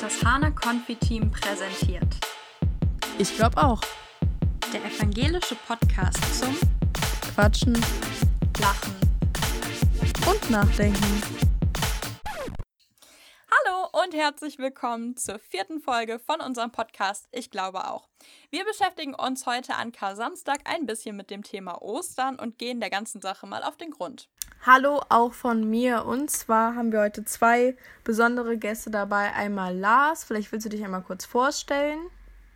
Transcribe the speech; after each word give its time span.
das 0.00 0.24
Hana 0.24 0.50
Konfi-Team 0.50 1.30
präsentiert. 1.30 2.08
Ich 3.18 3.34
glaube 3.36 3.56
auch. 3.56 3.80
Der 4.72 4.84
evangelische 4.84 5.56
Podcast 5.66 6.40
zum 6.40 6.54
Quatschen, 7.34 7.74
Lachen. 8.60 8.94
und 10.26 10.50
Nachdenken. 10.50 11.47
Und 14.08 14.16
herzlich 14.16 14.58
willkommen 14.58 15.18
zur 15.18 15.38
vierten 15.38 15.80
Folge 15.80 16.18
von 16.18 16.40
unserem 16.40 16.72
Podcast 16.72 17.28
Ich 17.30 17.50
glaube 17.50 17.90
auch. 17.90 18.08
Wir 18.48 18.64
beschäftigen 18.64 19.14
uns 19.14 19.44
heute 19.44 19.74
an 19.74 19.92
Kar-Samstag 19.92 20.60
ein 20.64 20.86
bisschen 20.86 21.14
mit 21.14 21.28
dem 21.28 21.42
Thema 21.42 21.82
Ostern 21.82 22.36
und 22.36 22.56
gehen 22.56 22.80
der 22.80 22.88
ganzen 22.88 23.20
Sache 23.20 23.46
mal 23.46 23.62
auf 23.62 23.76
den 23.76 23.90
Grund. 23.90 24.30
Hallo 24.64 25.02
auch 25.10 25.34
von 25.34 25.68
mir. 25.68 26.06
Und 26.06 26.30
zwar 26.30 26.74
haben 26.74 26.90
wir 26.90 27.00
heute 27.00 27.26
zwei 27.26 27.76
besondere 28.02 28.56
Gäste 28.56 28.90
dabei. 28.90 29.34
Einmal 29.34 29.76
Lars. 29.76 30.24
Vielleicht 30.24 30.52
willst 30.52 30.64
du 30.64 30.70
dich 30.70 30.82
einmal 30.82 31.02
kurz 31.02 31.26
vorstellen. 31.26 31.98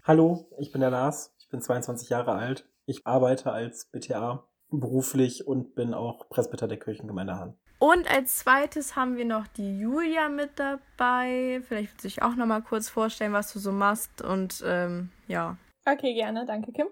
Hallo, 0.04 0.48
ich 0.58 0.72
bin 0.72 0.80
der 0.80 0.90
Lars, 0.90 1.34
ich 1.38 1.50
bin 1.50 1.60
22 1.60 2.08
Jahre 2.08 2.32
alt. 2.32 2.66
Ich 2.86 3.06
arbeite 3.06 3.52
als 3.52 3.90
BTA 3.90 4.48
beruflich 4.70 5.46
und 5.46 5.74
bin 5.74 5.92
auch 5.92 6.30
Presbyter 6.30 6.66
der 6.66 6.78
Kirchengemeinde 6.78 7.38
Hahn. 7.38 7.58
Und 7.82 8.08
als 8.08 8.38
zweites 8.38 8.94
haben 8.94 9.16
wir 9.16 9.24
noch 9.24 9.48
die 9.48 9.80
Julia 9.80 10.28
mit 10.28 10.50
dabei. 10.54 11.60
Vielleicht 11.66 11.90
willst 11.90 12.04
du 12.04 12.06
dich 12.06 12.22
auch 12.22 12.36
noch 12.36 12.46
mal 12.46 12.62
kurz 12.62 12.88
vorstellen, 12.88 13.32
was 13.32 13.52
du 13.52 13.58
so 13.58 13.72
machst. 13.72 14.22
Und 14.22 14.62
ähm, 14.64 15.10
ja. 15.26 15.56
Okay, 15.84 16.14
gerne, 16.14 16.46
danke 16.46 16.70
Kim. 16.70 16.86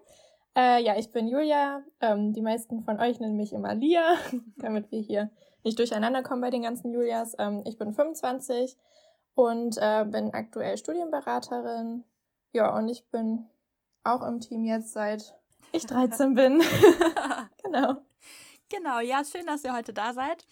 Äh, 0.56 0.82
ja, 0.82 0.98
ich 0.98 1.12
bin 1.12 1.28
Julia. 1.28 1.84
Ähm, 2.00 2.32
die 2.32 2.42
meisten 2.42 2.82
von 2.82 2.98
euch 2.98 3.20
nennen 3.20 3.36
mich 3.36 3.52
immer 3.52 3.72
Lia, 3.72 4.16
damit 4.56 4.90
wir 4.90 4.98
hier 4.98 5.30
nicht 5.62 5.78
durcheinander 5.78 6.24
kommen 6.24 6.40
bei 6.40 6.50
den 6.50 6.62
ganzen 6.62 6.92
Julias. 6.92 7.36
Ähm, 7.38 7.62
ich 7.66 7.78
bin 7.78 7.94
25 7.94 8.76
und 9.36 9.78
äh, 9.80 10.04
bin 10.04 10.34
aktuell 10.34 10.76
Studienberaterin. 10.76 12.02
Ja, 12.50 12.76
und 12.76 12.88
ich 12.88 13.08
bin 13.10 13.46
auch 14.02 14.26
im 14.26 14.40
Team 14.40 14.64
jetzt 14.64 14.92
seit 14.92 15.38
ich 15.70 15.86
13 15.86 16.34
bin. 16.34 16.60
genau. 17.62 17.94
Genau, 18.68 18.98
ja, 18.98 19.22
schön, 19.24 19.46
dass 19.46 19.62
ihr 19.62 19.72
heute 19.72 19.92
da 19.92 20.12
seid. 20.14 20.44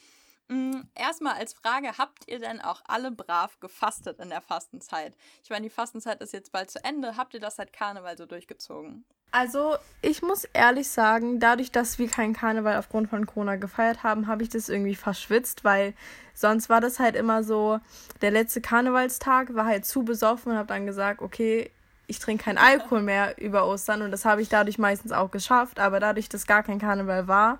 Mm, 0.49 0.81
Erstmal 0.95 1.35
als 1.35 1.53
Frage, 1.53 1.99
habt 1.99 2.27
ihr 2.27 2.39
denn 2.39 2.61
auch 2.61 2.83
alle 2.87 3.11
brav 3.11 3.61
gefastet 3.61 4.19
in 4.19 4.31
der 4.31 4.41
Fastenzeit? 4.41 5.15
Ich 5.43 5.51
meine, 5.51 5.65
die 5.65 5.71
Fastenzeit 5.71 6.21
ist 6.21 6.33
jetzt 6.33 6.53
bald 6.53 6.71
zu 6.71 6.83
Ende. 6.83 7.17
Habt 7.17 7.35
ihr 7.35 7.41
das 7.41 7.57
seit 7.57 7.73
Karneval 7.73 8.17
so 8.17 8.27
durchgezogen? 8.27 9.05
Also, 9.31 9.77
ich 10.01 10.23
muss 10.23 10.45
ehrlich 10.55 10.89
sagen, 10.89 11.39
dadurch, 11.39 11.71
dass 11.71 11.99
wir 11.99 12.09
keinen 12.09 12.33
Karneval 12.33 12.79
aufgrund 12.79 13.11
von 13.11 13.27
Corona 13.27 13.57
gefeiert 13.57 14.03
haben, 14.03 14.27
habe 14.27 14.43
ich 14.43 14.49
das 14.49 14.71
irgendwie 14.71 14.95
verschwitzt, 14.95 15.65
weil 15.65 15.93
sonst 16.33 16.71
war 16.71 16.81
das 16.81 16.99
halt 16.99 17.15
immer 17.15 17.43
so, 17.43 17.79
der 18.23 18.31
letzte 18.31 18.63
Karnevalstag 18.63 19.55
war 19.55 19.67
halt 19.67 19.85
zu 19.85 20.03
besoffen 20.03 20.53
und 20.53 20.59
habe 20.59 20.69
dann 20.69 20.87
gesagt, 20.87 21.21
okay, 21.21 21.71
ich 22.07 22.21
trinke 22.21 22.45
keinen 22.45 22.57
Alkohol 22.57 23.03
mehr 23.03 23.37
über 23.43 23.67
Ostern 23.67 24.01
und 24.01 24.13
das 24.13 24.25
habe 24.25 24.41
ich 24.41 24.49
dadurch 24.49 24.79
meistens 24.79 25.13
auch 25.13 25.31
geschafft, 25.31 25.79
aber 25.79 26.01
dadurch, 26.01 26.31
dass 26.31 26.47
gar 26.47 26.63
kein 26.63 26.79
Karneval 26.79 27.29
war, 27.29 27.59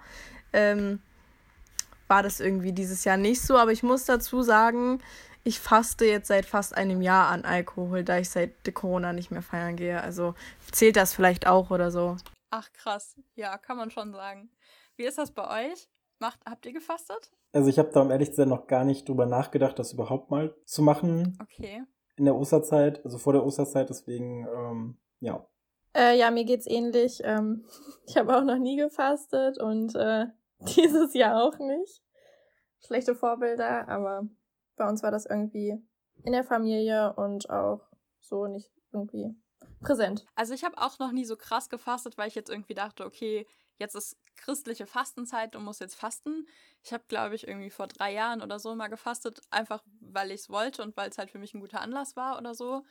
ähm, 0.55 1.03
war 2.09 2.23
das 2.23 2.41
irgendwie 2.41 2.73
dieses 2.73 3.05
Jahr 3.05 3.17
nicht 3.17 3.41
so. 3.43 3.57
Aber 3.57 3.73
ich 3.73 3.83
muss 3.83 4.05
dazu 4.05 4.43
sagen, 4.43 5.01
ich 5.45 5.61
faste 5.61 6.05
jetzt 6.05 6.29
seit 6.29 6.47
fast 6.47 6.77
einem 6.77 7.01
Jahr 7.01 7.29
an 7.29 7.45
Alkohol, 7.45 8.05
da 8.05 8.19
ich 8.19 8.31
seit 8.31 8.75
Corona 8.75 9.13
nicht 9.13 9.31
mehr 9.31 9.43
feiern 9.43 9.77
gehe. 9.77 10.01
Also 10.03 10.35
zählt 10.73 10.97
das 10.97 11.15
vielleicht 11.15 11.47
auch 11.47 11.71
oder 11.71 11.91
so. 11.91 12.17
Ach 12.51 12.73
krass, 12.73 13.17
ja, 13.35 13.57
kann 13.59 13.77
man 13.77 13.91
schon 13.91 14.13
sagen. 14.13 14.51
Wie 14.97 15.05
ist 15.05 15.19
das 15.19 15.31
bei 15.31 15.71
euch? 15.71 15.89
Macht, 16.19 16.41
habt 16.49 16.67
ihr 16.67 16.73
gefastet? 16.73 17.31
Also 17.53 17.69
ich 17.69 17.79
habe 17.79 17.91
da 17.93 18.01
um 18.01 18.11
ehrlich 18.11 18.31
zu 18.31 18.37
sein 18.37 18.49
noch 18.49 18.67
gar 18.67 18.85
nicht 18.85 19.09
drüber 19.09 19.27
nachgedacht, 19.27 19.79
das 19.79 19.93
überhaupt 19.93 20.31
mal 20.31 20.55
zu 20.65 20.83
machen 20.83 21.39
Okay. 21.41 21.83
in 22.17 22.25
der 22.25 22.35
Osterzeit, 22.35 23.05
also 23.05 23.19
vor 23.19 23.33
der 23.33 23.45
Osterzeit, 23.45 23.89
deswegen, 23.89 24.47
ähm, 24.47 24.99
ja. 25.21 25.47
Äh, 25.97 26.19
ja, 26.19 26.31
mir 26.31 26.45
geht's 26.45 26.67
ähnlich. 26.67 27.21
Ähm, 27.25 27.65
ich 28.07 28.17
habe 28.17 28.37
auch 28.37 28.45
noch 28.45 28.59
nie 28.59 28.77
gefastet 28.77 29.59
und 29.59 29.95
äh, 29.95 30.27
dieses 30.77 31.15
Jahr 31.15 31.43
auch 31.43 31.59
nicht. 31.59 32.03
Schlechte 32.85 33.15
Vorbilder, 33.15 33.89
aber 33.89 34.29
bei 34.77 34.89
uns 34.89 35.03
war 35.03 35.11
das 35.11 35.27
irgendwie 35.27 35.77
in 36.23 36.33
der 36.33 36.45
Familie 36.45 37.15
und 37.15 37.51
auch 37.51 37.81
so 38.21 38.47
nicht 38.47 38.71
irgendwie 38.93 39.35
präsent. 39.81 40.25
Also 40.35 40.55
ich 40.55 40.65
habe 40.65 40.79
auch 40.79 40.99
noch 40.99 41.13
nie 41.13 41.25
so 41.25 41.37
krass 41.37 41.69
gefastet, 41.69 42.19
weil 42.19 42.29
ich 42.29 42.35
jetzt 42.35 42.51
irgendwie 42.51 42.75
dachte, 42.75 43.05
okay, 43.05 43.47
jetzt 43.77 43.95
ist 43.95 44.17
christliche 44.37 44.87
Fastenzeit, 44.87 45.55
du 45.55 45.61
musst 45.61 45.81
jetzt 45.81 45.95
fasten. 45.95 46.47
Ich 46.83 46.93
habe, 46.93 47.05
glaube 47.09 47.35
ich, 47.35 47.47
irgendwie 47.47 47.71
vor 47.71 47.87
drei 47.87 48.13
Jahren 48.13 48.43
oder 48.43 48.59
so 48.59 48.75
mal 48.75 48.89
gefastet, 48.89 49.41
einfach 49.51 49.83
weil 50.01 50.31
ich 50.31 50.43
es 50.43 50.51
wollte 50.51 50.83
und 50.83 50.97
weil 50.97 51.11
es 51.11 51.19
halt 51.19 51.31
für 51.31 51.39
mich 51.39 51.55
ein 51.55 51.61
guter 51.61 51.81
Anlass 51.81 52.17
war 52.17 52.39
oder 52.39 52.55
so. 52.55 52.85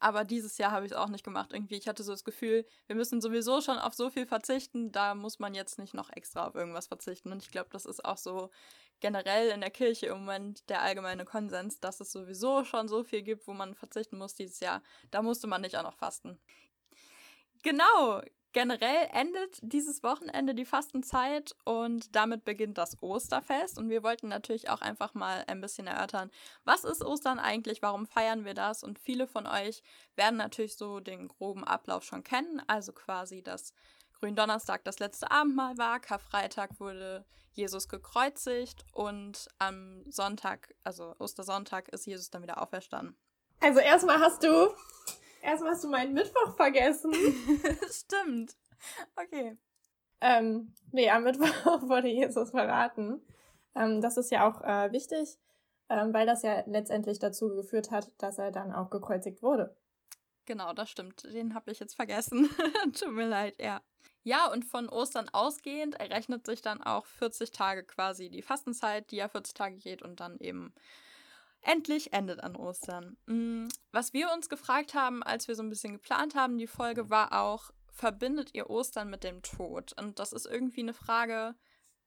Aber 0.00 0.24
dieses 0.24 0.56
Jahr 0.56 0.72
habe 0.72 0.86
ich 0.86 0.92
es 0.92 0.96
auch 0.96 1.08
nicht 1.08 1.24
gemacht. 1.24 1.52
Irgendwie, 1.52 1.76
ich 1.76 1.86
hatte 1.86 2.02
so 2.02 2.12
das 2.12 2.24
Gefühl, 2.24 2.64
wir 2.86 2.96
müssen 2.96 3.20
sowieso 3.20 3.60
schon 3.60 3.78
auf 3.78 3.94
so 3.94 4.08
viel 4.08 4.26
verzichten, 4.26 4.90
da 4.92 5.14
muss 5.14 5.38
man 5.38 5.54
jetzt 5.54 5.78
nicht 5.78 5.92
noch 5.92 6.10
extra 6.10 6.46
auf 6.46 6.54
irgendwas 6.54 6.86
verzichten. 6.86 7.30
Und 7.30 7.42
ich 7.42 7.50
glaube, 7.50 7.68
das 7.70 7.84
ist 7.84 8.04
auch 8.04 8.16
so 8.16 8.50
generell 9.00 9.50
in 9.50 9.60
der 9.60 9.70
Kirche 9.70 10.06
im 10.06 10.20
Moment 10.20 10.68
der 10.70 10.80
allgemeine 10.80 11.26
Konsens, 11.26 11.80
dass 11.80 12.00
es 12.00 12.12
sowieso 12.12 12.64
schon 12.64 12.88
so 12.88 13.04
viel 13.04 13.22
gibt, 13.22 13.46
wo 13.46 13.52
man 13.52 13.74
verzichten 13.74 14.16
muss 14.16 14.34
dieses 14.34 14.60
Jahr. 14.60 14.82
Da 15.10 15.20
musste 15.20 15.46
man 15.46 15.60
nicht 15.60 15.76
auch 15.76 15.82
noch 15.82 15.96
fasten. 15.96 16.38
Genau, 17.62 18.22
generell 18.52 19.08
endet 19.12 19.58
dieses 19.62 20.02
Wochenende 20.02 20.54
die 20.54 20.64
Fastenzeit 20.64 21.54
und 21.64 22.14
damit 22.14 22.44
beginnt 22.44 22.78
das 22.78 23.00
Osterfest. 23.02 23.78
Und 23.78 23.88
wir 23.88 24.02
wollten 24.02 24.28
natürlich 24.28 24.68
auch 24.68 24.80
einfach 24.80 25.14
mal 25.14 25.44
ein 25.46 25.60
bisschen 25.60 25.86
erörtern, 25.86 26.30
was 26.64 26.84
ist 26.84 27.04
Ostern 27.04 27.38
eigentlich, 27.38 27.82
warum 27.82 28.06
feiern 28.06 28.44
wir 28.44 28.54
das? 28.54 28.82
Und 28.82 28.98
viele 28.98 29.26
von 29.26 29.46
euch 29.46 29.82
werden 30.16 30.36
natürlich 30.36 30.76
so 30.76 31.00
den 31.00 31.28
groben 31.28 31.64
Ablauf 31.64 32.04
schon 32.04 32.24
kennen, 32.24 32.62
also 32.66 32.92
quasi, 32.92 33.42
dass 33.42 33.72
Gründonnerstag 34.20 34.84
das 34.84 34.98
letzte 34.98 35.30
Abendmahl 35.30 35.78
war, 35.78 35.98
Karfreitag 35.98 36.78
wurde 36.78 37.24
Jesus 37.52 37.88
gekreuzigt 37.88 38.84
und 38.92 39.48
am 39.58 40.04
Sonntag, 40.10 40.74
also 40.84 41.14
Ostersonntag, 41.18 41.88
ist 41.88 42.06
Jesus 42.06 42.30
dann 42.30 42.42
wieder 42.42 42.62
auferstanden. 42.62 43.16
Also 43.60 43.80
erstmal 43.80 44.18
hast 44.20 44.42
du 44.42 44.74
erstmal 45.42 45.72
hast 45.72 45.84
du 45.84 45.88
meinen 45.88 46.14
Mittwoch 46.14 46.56
vergessen. 46.56 47.12
Stimmt. 47.90 48.56
Okay. 49.16 49.58
Ähm, 50.20 50.74
nee, 50.92 51.10
am 51.10 51.24
Mittwoch 51.24 51.46
wurde 51.88 52.08
Jesus 52.08 52.50
verraten. 52.50 53.22
Ähm, 53.74 54.00
das 54.00 54.16
ist 54.16 54.30
ja 54.30 54.48
auch 54.48 54.60
äh, 54.62 54.92
wichtig, 54.92 55.38
ähm, 55.88 56.12
weil 56.12 56.26
das 56.26 56.42
ja 56.42 56.62
letztendlich 56.66 57.18
dazu 57.18 57.48
geführt 57.48 57.90
hat, 57.90 58.10
dass 58.18 58.38
er 58.38 58.50
dann 58.50 58.72
auch 58.72 58.90
gekreuzigt 58.90 59.42
wurde. 59.42 59.76
Genau, 60.46 60.72
das 60.72 60.90
stimmt. 60.90 61.24
Den 61.24 61.54
habe 61.54 61.70
ich 61.70 61.78
jetzt 61.78 61.94
vergessen. 61.94 62.48
Tut 62.92 63.12
mir 63.12 63.28
leid, 63.28 63.54
ja. 63.60 63.80
Ja, 64.22 64.50
und 64.50 64.64
von 64.64 64.88
Ostern 64.88 65.28
ausgehend 65.30 65.94
errechnet 65.98 66.44
sich 66.44 66.60
dann 66.60 66.82
auch 66.82 67.06
40 67.06 67.52
Tage 67.52 67.84
quasi 67.84 68.28
die 68.28 68.42
Fastenzeit, 68.42 69.10
die 69.10 69.16
ja 69.16 69.28
40 69.28 69.54
Tage 69.54 69.76
geht 69.76 70.02
und 70.02 70.20
dann 70.20 70.38
eben 70.38 70.74
endlich 71.62 72.12
endet 72.12 72.42
an 72.42 72.56
Ostern. 72.56 73.16
Mm, 73.26 73.68
Was 73.92 74.12
wir 74.12 74.32
uns 74.32 74.48
gefragt 74.48 74.94
haben, 74.94 75.22
als 75.22 75.48
wir 75.48 75.54
so 75.54 75.62
ein 75.62 75.70
bisschen 75.70 75.94
geplant 75.94 76.34
haben, 76.34 76.58
die 76.58 76.66
Folge 76.66 77.10
war 77.10 77.40
auch, 77.40 77.70
verbindet 77.92 78.54
ihr 78.54 78.70
Ostern 78.70 79.10
mit 79.10 79.24
dem 79.24 79.42
Tod? 79.42 79.94
Und 79.98 80.18
das 80.18 80.32
ist 80.32 80.46
irgendwie 80.46 80.80
eine 80.80 80.94
Frage, 80.94 81.54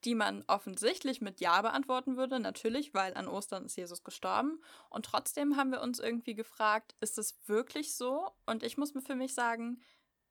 die 0.06 0.16
man 0.16 0.44
offensichtlich 0.48 1.22
mit 1.22 1.40
Ja 1.40 1.62
beantworten 1.62 2.18
würde, 2.18 2.40
natürlich, 2.40 2.94
weil 2.94 3.14
an 3.14 3.28
Ostern 3.28 3.66
ist 3.66 3.78
Jesus 3.78 4.04
gestorben. 4.04 4.62
Und 4.90 5.06
trotzdem 5.06 5.56
haben 5.56 5.72
wir 5.72 5.82
uns 5.82 6.00
irgendwie 6.00 6.36
gefragt, 6.36 6.96
ist 7.00 7.18
es 7.18 7.38
wirklich 7.48 7.96
so? 7.96 8.30
Und 8.46 8.64
ich 8.64 8.78
muss 8.78 8.94
mir 8.94 9.02
für 9.02 9.16
mich 9.16 9.34
sagen, 9.34 9.82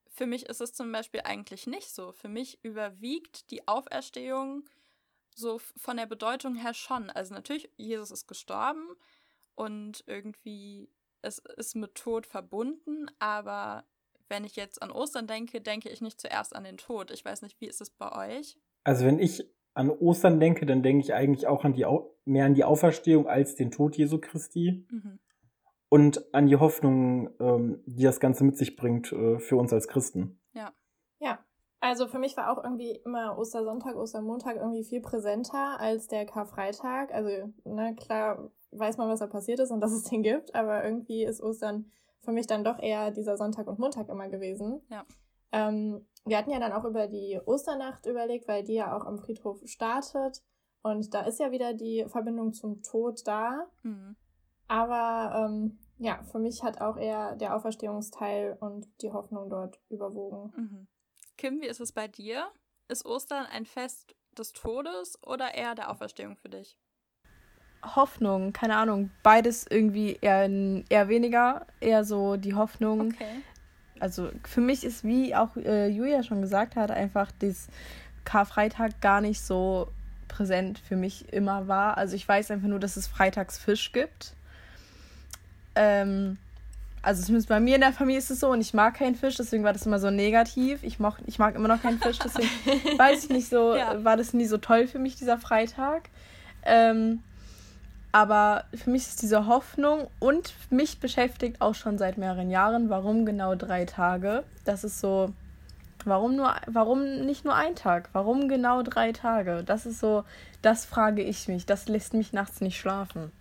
für 0.08 0.26
mich 0.26 0.46
ist 0.46 0.60
es 0.60 0.74
zum 0.74 0.92
Beispiel 0.92 1.22
eigentlich 1.24 1.66
nicht 1.66 1.94
so. 1.94 2.12
Für 2.12 2.28
mich 2.28 2.62
überwiegt 2.62 3.50
die 3.50 3.66
Auferstehung 3.66 4.68
so 5.34 5.58
von 5.76 5.96
der 5.96 6.06
Bedeutung 6.06 6.54
her 6.56 6.74
schon. 6.74 7.10
Also 7.10 7.34
natürlich, 7.34 7.70
Jesus 7.76 8.10
ist 8.10 8.26
gestorben 8.26 8.86
und 9.54 10.04
irgendwie 10.06 10.88
es 11.22 11.38
ist 11.56 11.76
mit 11.76 11.94
Tod 11.94 12.26
verbunden, 12.26 13.06
aber 13.18 13.84
wenn 14.28 14.44
ich 14.44 14.56
jetzt 14.56 14.82
an 14.82 14.90
Ostern 14.90 15.26
denke, 15.26 15.60
denke 15.60 15.88
ich 15.88 16.00
nicht 16.00 16.20
zuerst 16.20 16.56
an 16.56 16.64
den 16.64 16.78
Tod. 16.78 17.10
Ich 17.10 17.24
weiß 17.24 17.42
nicht, 17.42 17.60
wie 17.60 17.66
ist 17.66 17.80
es 17.80 17.90
bei 17.90 18.36
euch? 18.38 18.56
Also 18.82 19.04
wenn 19.04 19.18
ich 19.18 19.46
an 19.74 19.90
Ostern 19.90 20.40
denke, 20.40 20.66
dann 20.66 20.82
denke 20.82 21.04
ich 21.04 21.14
eigentlich 21.14 21.46
auch 21.46 21.64
an 21.64 21.74
die, 21.74 21.84
Au 21.86 22.16
mehr 22.24 22.46
an 22.46 22.54
die 22.54 22.64
Auferstehung 22.64 23.26
als 23.26 23.54
den 23.54 23.70
Tod 23.70 23.96
Jesu 23.96 24.18
Christi 24.18 24.86
Mhm. 24.90 25.18
und 25.88 26.34
an 26.34 26.46
die 26.46 26.56
Hoffnung, 26.56 27.30
ähm, 27.40 27.82
die 27.86 28.02
das 28.02 28.20
Ganze 28.20 28.44
mit 28.44 28.56
sich 28.56 28.76
bringt 28.76 29.12
äh, 29.12 29.38
für 29.38 29.56
uns 29.56 29.72
als 29.72 29.86
Christen. 29.88 30.40
Also 31.92 32.06
für 32.06 32.18
mich 32.18 32.38
war 32.38 32.50
auch 32.50 32.64
irgendwie 32.64 32.92
immer 33.04 33.36
Ostersonntag, 33.36 33.96
Ostermontag 33.96 34.56
irgendwie 34.56 34.82
viel 34.82 35.02
präsenter 35.02 35.78
als 35.78 36.06
der 36.06 36.24
Karfreitag. 36.24 37.12
Also, 37.12 37.52
na 37.64 37.92
klar, 37.92 38.50
weiß 38.70 38.96
man, 38.96 39.10
was 39.10 39.18
da 39.18 39.26
passiert 39.26 39.60
ist 39.60 39.70
und 39.70 39.82
dass 39.82 39.92
es 39.92 40.04
den 40.04 40.22
gibt, 40.22 40.54
aber 40.54 40.82
irgendwie 40.82 41.22
ist 41.22 41.42
Ostern 41.42 41.92
für 42.22 42.32
mich 42.32 42.46
dann 42.46 42.64
doch 42.64 42.78
eher 42.78 43.10
dieser 43.10 43.36
Sonntag 43.36 43.66
und 43.66 43.78
Montag 43.78 44.08
immer 44.08 44.30
gewesen. 44.30 44.80
Ja. 44.88 45.04
Ähm, 45.52 46.06
wir 46.24 46.38
hatten 46.38 46.50
ja 46.50 46.60
dann 46.60 46.72
auch 46.72 46.86
über 46.86 47.08
die 47.08 47.38
Osternacht 47.44 48.06
überlegt, 48.06 48.48
weil 48.48 48.64
die 48.64 48.72
ja 48.72 48.96
auch 48.96 49.04
am 49.04 49.18
Friedhof 49.18 49.60
startet. 49.66 50.42
Und 50.82 51.12
da 51.12 51.20
ist 51.26 51.40
ja 51.40 51.50
wieder 51.50 51.74
die 51.74 52.06
Verbindung 52.08 52.54
zum 52.54 52.82
Tod 52.82 53.20
da. 53.26 53.66
Mhm. 53.82 54.16
Aber 54.66 55.44
ähm, 55.44 55.78
ja, 55.98 56.22
für 56.22 56.38
mich 56.38 56.62
hat 56.62 56.80
auch 56.80 56.96
eher 56.96 57.36
der 57.36 57.54
Auferstehungsteil 57.54 58.56
und 58.60 58.88
die 59.02 59.12
Hoffnung 59.12 59.50
dort 59.50 59.78
überwogen. 59.90 60.54
Mhm. 60.56 60.86
Kim, 61.36 61.60
wie 61.60 61.66
ist 61.66 61.80
es 61.80 61.92
bei 61.92 62.08
dir? 62.08 62.50
Ist 62.88 63.04
Ostern 63.04 63.46
ein 63.46 63.66
Fest 63.66 64.14
des 64.36 64.52
Todes 64.52 65.18
oder 65.22 65.54
eher 65.54 65.74
der 65.74 65.90
Auferstehung 65.90 66.36
für 66.36 66.48
dich? 66.48 66.76
Hoffnung, 67.84 68.52
keine 68.52 68.76
Ahnung, 68.76 69.10
beides 69.22 69.66
irgendwie 69.68 70.18
eher, 70.20 70.48
eher 70.88 71.08
weniger, 71.08 71.66
eher 71.80 72.04
so 72.04 72.36
die 72.36 72.54
Hoffnung. 72.54 73.12
Okay. 73.12 73.42
Also 73.98 74.30
für 74.44 74.60
mich 74.60 74.84
ist, 74.84 75.04
wie 75.04 75.34
auch 75.34 75.56
äh, 75.56 75.88
Julia 75.88 76.22
schon 76.22 76.42
gesagt 76.42 76.76
hat, 76.76 76.90
einfach 76.90 77.30
das 77.38 77.68
Karfreitag 78.24 79.00
gar 79.00 79.20
nicht 79.20 79.40
so 79.40 79.88
präsent 80.28 80.78
für 80.78 80.96
mich 80.96 81.32
immer 81.32 81.68
war. 81.68 81.96
Also 81.98 82.16
ich 82.16 82.26
weiß 82.26 82.50
einfach 82.50 82.68
nur, 82.68 82.80
dass 82.80 82.96
es 82.96 83.06
freitags 83.06 83.58
Fisch 83.58 83.92
gibt. 83.92 84.34
Ähm, 85.74 86.38
also 87.02 87.22
zumindest 87.22 87.48
bei 87.48 87.58
mir 87.58 87.74
in 87.74 87.80
der 87.80 87.92
Familie 87.92 88.18
ist 88.18 88.30
es 88.30 88.40
so 88.40 88.48
und 88.50 88.60
ich 88.60 88.74
mag 88.74 88.94
keinen 88.94 89.16
Fisch, 89.16 89.36
deswegen 89.36 89.64
war 89.64 89.72
das 89.72 89.84
immer 89.86 89.98
so 89.98 90.10
negativ. 90.10 90.84
Ich, 90.84 91.00
moch, 91.00 91.18
ich 91.26 91.38
mag 91.38 91.56
immer 91.56 91.68
noch 91.68 91.82
keinen 91.82 91.98
Fisch, 91.98 92.18
deswegen 92.18 92.48
weiß 92.98 93.24
ich 93.24 93.30
nicht 93.30 93.48
so, 93.48 93.74
ja. 93.74 94.04
war 94.04 94.16
das 94.16 94.32
nie 94.32 94.46
so 94.46 94.56
toll 94.56 94.86
für 94.86 95.00
mich, 95.00 95.16
dieser 95.16 95.38
Freitag. 95.38 96.10
Ähm, 96.64 97.22
aber 98.12 98.64
für 98.74 98.90
mich 98.90 99.02
ist 99.02 99.22
diese 99.22 99.46
Hoffnung 99.46 100.06
und 100.20 100.54
mich 100.70 101.00
beschäftigt 101.00 101.60
auch 101.60 101.74
schon 101.74 101.98
seit 101.98 102.18
mehreren 102.18 102.50
Jahren, 102.50 102.88
warum 102.88 103.26
genau 103.26 103.54
drei 103.54 103.84
Tage. 103.84 104.44
Das 104.64 104.84
ist 104.84 105.00
so, 105.00 105.32
warum 106.04 106.36
nur, 106.36 106.54
warum 106.66 107.24
nicht 107.24 107.44
nur 107.44 107.54
ein 107.54 107.74
Tag? 107.74 108.10
Warum 108.12 108.48
genau 108.48 108.82
drei 108.82 109.12
Tage? 109.12 109.64
Das 109.64 109.86
ist 109.86 109.98
so, 109.98 110.24
das 110.60 110.84
frage 110.84 111.22
ich 111.22 111.48
mich. 111.48 111.66
Das 111.66 111.88
lässt 111.88 112.14
mich 112.14 112.32
nachts 112.32 112.60
nicht 112.60 112.78
schlafen. 112.78 113.32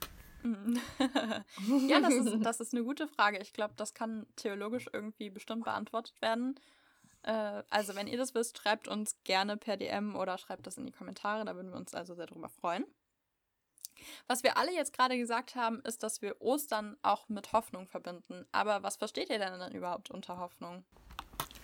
ja, 1.87 1.99
das 1.99 2.13
ist, 2.13 2.45
das 2.45 2.59
ist 2.59 2.73
eine 2.73 2.83
gute 2.83 3.07
Frage. 3.07 3.39
Ich 3.39 3.53
glaube, 3.53 3.73
das 3.77 3.93
kann 3.93 4.25
theologisch 4.35 4.89
irgendwie 4.91 5.29
bestimmt 5.29 5.63
beantwortet 5.65 6.21
werden. 6.21 6.59
Äh, 7.23 7.63
also, 7.69 7.95
wenn 7.95 8.07
ihr 8.07 8.17
das 8.17 8.33
wisst, 8.33 8.57
schreibt 8.57 8.87
uns 8.87 9.15
gerne 9.23 9.57
per 9.57 9.77
DM 9.77 10.15
oder 10.15 10.37
schreibt 10.37 10.67
das 10.67 10.77
in 10.77 10.85
die 10.85 10.91
Kommentare. 10.91 11.45
Da 11.45 11.55
würden 11.55 11.71
wir 11.71 11.77
uns 11.77 11.93
also 11.93 12.15
sehr 12.15 12.27
drüber 12.27 12.49
freuen. 12.49 12.85
Was 14.27 14.43
wir 14.43 14.57
alle 14.57 14.73
jetzt 14.73 14.93
gerade 14.93 15.17
gesagt 15.17 15.55
haben, 15.55 15.79
ist, 15.81 16.01
dass 16.03 16.21
wir 16.21 16.41
Ostern 16.41 16.97
auch 17.03 17.29
mit 17.29 17.53
Hoffnung 17.53 17.87
verbinden. 17.87 18.45
Aber 18.51 18.81
was 18.83 18.97
versteht 18.97 19.29
ihr 19.29 19.37
denn 19.37 19.59
dann 19.59 19.73
überhaupt 19.73 20.09
unter 20.09 20.37
Hoffnung? 20.37 20.83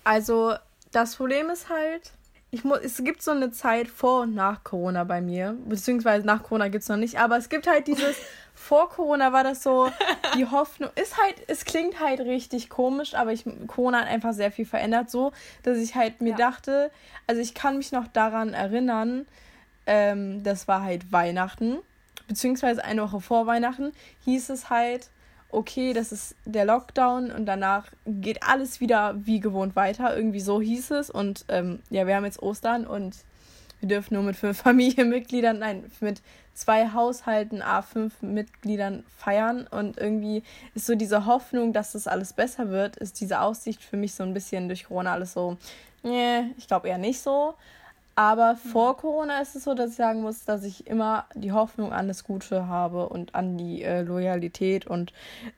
Also, 0.04 0.56
das 0.92 1.16
Problem 1.16 1.50
ist 1.50 1.70
halt, 1.70 2.12
ich 2.50 2.64
muss, 2.64 2.80
es 2.80 3.04
gibt 3.04 3.22
so 3.22 3.32
eine 3.32 3.52
Zeit 3.52 3.88
vor 3.88 4.22
und 4.22 4.34
nach 4.34 4.64
Corona 4.64 5.04
bei 5.04 5.22
mir, 5.22 5.58
beziehungsweise 5.66 6.26
nach 6.26 6.44
Corona 6.44 6.70
gibt 6.70 6.84
es 6.84 6.90
noch 6.90 6.98
nicht, 6.98 7.20
aber 7.20 7.38
es 7.38 7.50
gibt 7.50 7.68
halt 7.68 7.88
dieses, 7.88 8.16
vor 8.56 8.90
Corona 8.90 9.34
war 9.34 9.44
das 9.44 9.64
so, 9.64 9.92
die 10.36 10.46
Hoffnung, 10.46 10.90
ist 10.96 11.18
halt, 11.22 11.36
es 11.48 11.66
klingt 11.66 12.00
halt 12.00 12.22
richtig 12.22 12.70
komisch, 12.70 13.16
aber 13.16 13.34
ich, 13.34 13.44
Corona 13.68 14.02
hat 14.02 14.08
einfach 14.08 14.34
sehr 14.34 14.52
viel 14.52 14.66
verändert, 14.66 15.10
so, 15.12 15.34
dass 15.64 15.78
ich 15.78 15.96
halt 15.96 16.22
mir 16.22 16.32
ja. 16.32 16.38
dachte, 16.38 16.90
also 17.28 17.42
ich 17.42 17.54
kann 17.54 17.78
mich 17.78 17.92
noch 17.92 18.08
daran 18.08 18.54
erinnern, 18.54 19.26
ähm, 19.86 20.44
das 20.44 20.68
war 20.68 20.84
halt 20.84 21.12
Weihnachten, 21.12 21.80
beziehungsweise 22.28 22.84
eine 22.84 23.04
Woche 23.04 23.20
vor 23.20 23.46
Weihnachten, 23.46 23.92
hieß 24.24 24.50
es 24.50 24.70
halt, 24.70 25.10
okay, 25.50 25.94
das 25.94 26.12
ist 26.12 26.36
der 26.46 26.66
Lockdown 26.66 27.32
und 27.32 27.46
danach 27.46 27.88
geht 28.06 28.44
alles 28.44 28.82
wieder 28.82 29.16
wie 29.26 29.40
gewohnt 29.40 29.76
weiter. 29.76 30.16
Irgendwie 30.16 30.40
so 30.40 30.62
hieß 30.62 30.92
es. 30.92 31.10
Und 31.10 31.46
ähm, 31.48 31.80
ja, 31.90 32.08
wir 32.08 32.16
haben 32.16 32.26
jetzt 32.26 32.42
Ostern 32.42 32.86
und 32.86 33.16
wir 33.80 33.88
dürfen 33.88 34.16
nur 34.16 34.24
mit 34.24 34.36
fünf 34.36 34.58
Familienmitgliedern, 34.62 35.60
nein, 35.60 35.90
mit 36.00 36.22
zwei 36.54 36.92
Haushalten, 36.92 37.62
a 37.62 37.82
fünf 37.82 38.22
Mitgliedern 38.22 39.04
feiern. 39.16 39.68
Und 39.68 39.98
irgendwie 39.98 40.44
ist 40.74 40.88
so 40.88 40.96
diese 40.96 41.26
Hoffnung, 41.26 41.74
dass 41.74 41.94
das 41.94 42.08
alles 42.08 42.34
besser 42.34 42.70
wird, 42.70 42.98
ist 42.98 43.20
diese 43.22 43.42
Aussicht 43.42 43.84
für 43.84 43.98
mich 43.98 44.16
so 44.16 44.24
ein 44.24 44.34
bisschen 44.34 44.68
durch 44.68 44.86
Corona 44.86 45.14
alles 45.14 45.34
so, 45.34 45.58
nee, 46.04 46.52
ich 46.58 46.68
glaube 46.68 46.90
eher 46.90 46.98
nicht 46.98 47.22
so. 47.22 47.54
Aber 48.18 48.54
mhm. 48.54 48.58
vor 48.58 48.98
Corona 48.98 49.40
ist 49.42 49.56
es 49.56 49.66
so, 49.66 49.76
dass 49.76 49.92
ich 49.92 49.96
sagen 49.96 50.24
muss, 50.24 50.44
dass 50.44 50.64
ich 50.64 50.88
immer 50.88 51.30
die 51.36 51.52
Hoffnung 51.52 51.94
an 51.94 52.08
das 52.08 52.24
Gute 52.24 52.68
habe 52.68 53.10
und 53.10 53.36
an 53.36 53.60
die 53.60 53.84
äh, 53.84 54.02
Loyalität 54.02 54.88
und 54.88 55.14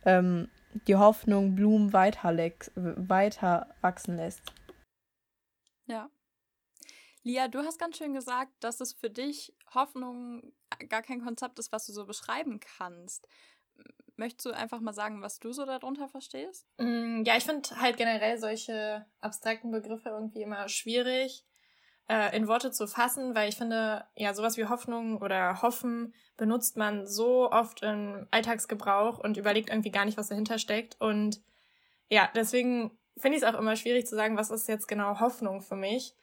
ähm, 0.06 0.50
die 0.86 0.98
Hoffnung 0.98 1.56
Blumen 1.56 1.94
weiter, 1.94 2.36
weiter 2.76 3.74
wachsen 3.80 4.18
lässt. 4.18 4.42
Ja. 5.86 6.10
Lia, 7.24 7.48
du 7.48 7.60
hast 7.60 7.80
ganz 7.80 7.98
schön 7.98 8.14
gesagt, 8.14 8.52
dass 8.60 8.82
es 8.82 8.92
für 8.92 9.10
dich 9.10 9.56
Hoffnung 9.74 10.52
gar 10.90 11.02
kein 11.02 11.22
Konzept 11.22 11.60
ist, 11.60 11.72
was 11.72 11.86
du 11.86 11.94
so 11.94 12.06
beschreiben 12.06 12.60
kannst. 12.60 13.26
Möchtest 14.18 14.46
du 14.46 14.52
einfach 14.52 14.82
mal 14.82 14.94
sagen, 14.94 15.22
was 15.22 15.40
du 15.40 15.54
so 15.54 15.66
darunter 15.66 16.10
verstehst? 16.10 16.68
Mm, 16.78 17.24
ja, 17.24 17.38
ich 17.38 17.46
finde 17.46 17.70
halt 17.80 17.96
generell 17.96 18.38
solche 18.38 19.06
abstrakten 19.22 19.72
Begriffe 19.72 20.10
irgendwie 20.10 20.42
immer 20.42 20.68
schwierig 20.68 21.46
äh, 22.10 22.36
in 22.36 22.48
Worte 22.48 22.72
zu 22.72 22.88
fassen, 22.88 23.36
weil 23.36 23.50
ich 23.50 23.56
finde, 23.56 24.04
ja, 24.16 24.34
sowas 24.34 24.58
wie 24.58 24.66
Hoffnung 24.66 25.22
oder 25.22 25.62
Hoffen 25.62 26.14
benutzt 26.38 26.76
man 26.76 27.06
so 27.06 27.52
oft 27.52 27.84
im 27.84 28.28
Alltagsgebrauch 28.32 29.20
und 29.20 29.38
überlegt 29.38 29.70
irgendwie 29.70 29.92
gar 29.92 30.06
nicht, 30.06 30.18
was 30.18 30.30
dahinter 30.30 30.58
steckt. 30.58 31.00
Und 31.00 31.42
ja, 32.10 32.30
deswegen 32.34 32.98
finde 33.16 33.38
ich 33.38 33.44
es 33.44 33.50
auch 33.50 33.58
immer 33.58 33.76
schwierig 33.76 34.08
zu 34.08 34.16
sagen, 34.16 34.38
was 34.38 34.50
ist 34.50 34.68
jetzt 34.68 34.88
genau 34.88 35.20
Hoffnung 35.20 35.62
für 35.62 35.76
mich. 35.76 36.16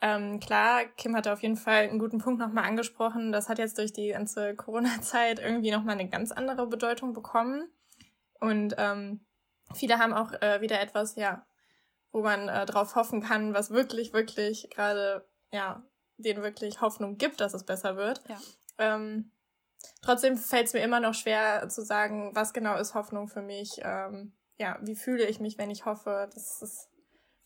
Ähm, 0.00 0.40
klar, 0.40 0.84
Kim 0.96 1.16
hatte 1.16 1.32
auf 1.32 1.42
jeden 1.42 1.56
Fall 1.56 1.88
einen 1.88 1.98
guten 1.98 2.18
Punkt 2.18 2.40
nochmal 2.40 2.64
angesprochen. 2.64 3.32
Das 3.32 3.48
hat 3.48 3.58
jetzt 3.58 3.78
durch 3.78 3.92
die 3.92 4.08
ganze 4.08 4.54
Corona-Zeit 4.56 5.38
irgendwie 5.38 5.70
nochmal 5.70 5.98
eine 5.98 6.08
ganz 6.08 6.32
andere 6.32 6.66
Bedeutung 6.66 7.14
bekommen. 7.14 7.68
Und 8.40 8.74
ähm, 8.78 9.20
viele 9.74 9.98
haben 9.98 10.12
auch 10.12 10.32
äh, 10.40 10.60
wieder 10.60 10.80
etwas, 10.80 11.16
ja, 11.16 11.46
wo 12.18 12.22
man 12.22 12.48
äh, 12.48 12.66
drauf 12.66 12.96
hoffen 12.96 13.22
kann, 13.22 13.54
was 13.54 13.70
wirklich, 13.70 14.12
wirklich 14.12 14.68
gerade, 14.70 15.24
ja, 15.52 15.84
denen 16.16 16.42
wirklich 16.42 16.80
Hoffnung 16.80 17.16
gibt, 17.16 17.40
dass 17.40 17.54
es 17.54 17.64
besser 17.64 17.96
wird. 17.96 18.22
Ja. 18.28 18.40
Ähm, 18.78 19.30
trotzdem 20.02 20.36
fällt 20.36 20.66
es 20.66 20.72
mir 20.72 20.82
immer 20.82 20.98
noch 20.98 21.14
schwer 21.14 21.68
zu 21.68 21.84
sagen, 21.84 22.34
was 22.34 22.52
genau 22.52 22.76
ist 22.76 22.94
Hoffnung 22.94 23.28
für 23.28 23.40
mich. 23.40 23.80
Ähm, 23.82 24.36
ja, 24.58 24.80
wie 24.82 24.96
fühle 24.96 25.26
ich 25.26 25.38
mich, 25.38 25.58
wenn 25.58 25.70
ich 25.70 25.84
hoffe? 25.84 26.28
Das 26.34 26.60
ist 26.60 26.88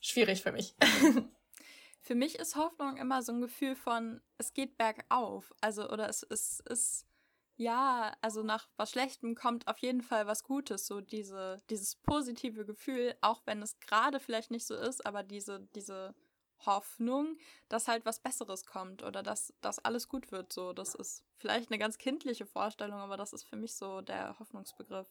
schwierig 0.00 0.42
für 0.42 0.52
mich. 0.52 0.74
für 2.00 2.14
mich 2.14 2.38
ist 2.38 2.56
Hoffnung 2.56 2.96
immer 2.96 3.22
so 3.22 3.32
ein 3.32 3.42
Gefühl 3.42 3.76
von, 3.76 4.22
es 4.38 4.54
geht 4.54 4.78
bergauf. 4.78 5.52
Also, 5.60 5.90
oder 5.90 6.08
es, 6.08 6.26
es 6.30 6.60
ist 6.60 7.06
ja, 7.56 8.12
also 8.20 8.42
nach 8.42 8.68
was 8.76 8.90
Schlechtem 8.90 9.34
kommt 9.34 9.68
auf 9.68 9.78
jeden 9.78 10.02
Fall 10.02 10.26
was 10.26 10.42
Gutes, 10.42 10.86
so 10.86 11.00
diese, 11.00 11.62
dieses 11.70 11.96
positive 11.96 12.64
Gefühl, 12.64 13.14
auch 13.20 13.42
wenn 13.44 13.62
es 13.62 13.78
gerade 13.80 14.20
vielleicht 14.20 14.50
nicht 14.50 14.66
so 14.66 14.74
ist, 14.74 15.04
aber 15.04 15.22
diese, 15.22 15.68
diese 15.74 16.14
Hoffnung, 16.66 17.36
dass 17.68 17.88
halt 17.88 18.04
was 18.04 18.20
Besseres 18.20 18.64
kommt 18.66 19.02
oder 19.02 19.22
dass, 19.22 19.52
dass 19.60 19.78
alles 19.78 20.08
gut 20.08 20.32
wird. 20.32 20.52
So, 20.52 20.72
das 20.72 20.94
ist 20.94 21.24
vielleicht 21.36 21.70
eine 21.70 21.78
ganz 21.78 21.98
kindliche 21.98 22.46
Vorstellung, 22.46 22.98
aber 22.98 23.16
das 23.16 23.32
ist 23.32 23.44
für 23.44 23.56
mich 23.56 23.74
so 23.74 24.00
der 24.00 24.38
Hoffnungsbegriff. 24.38 25.06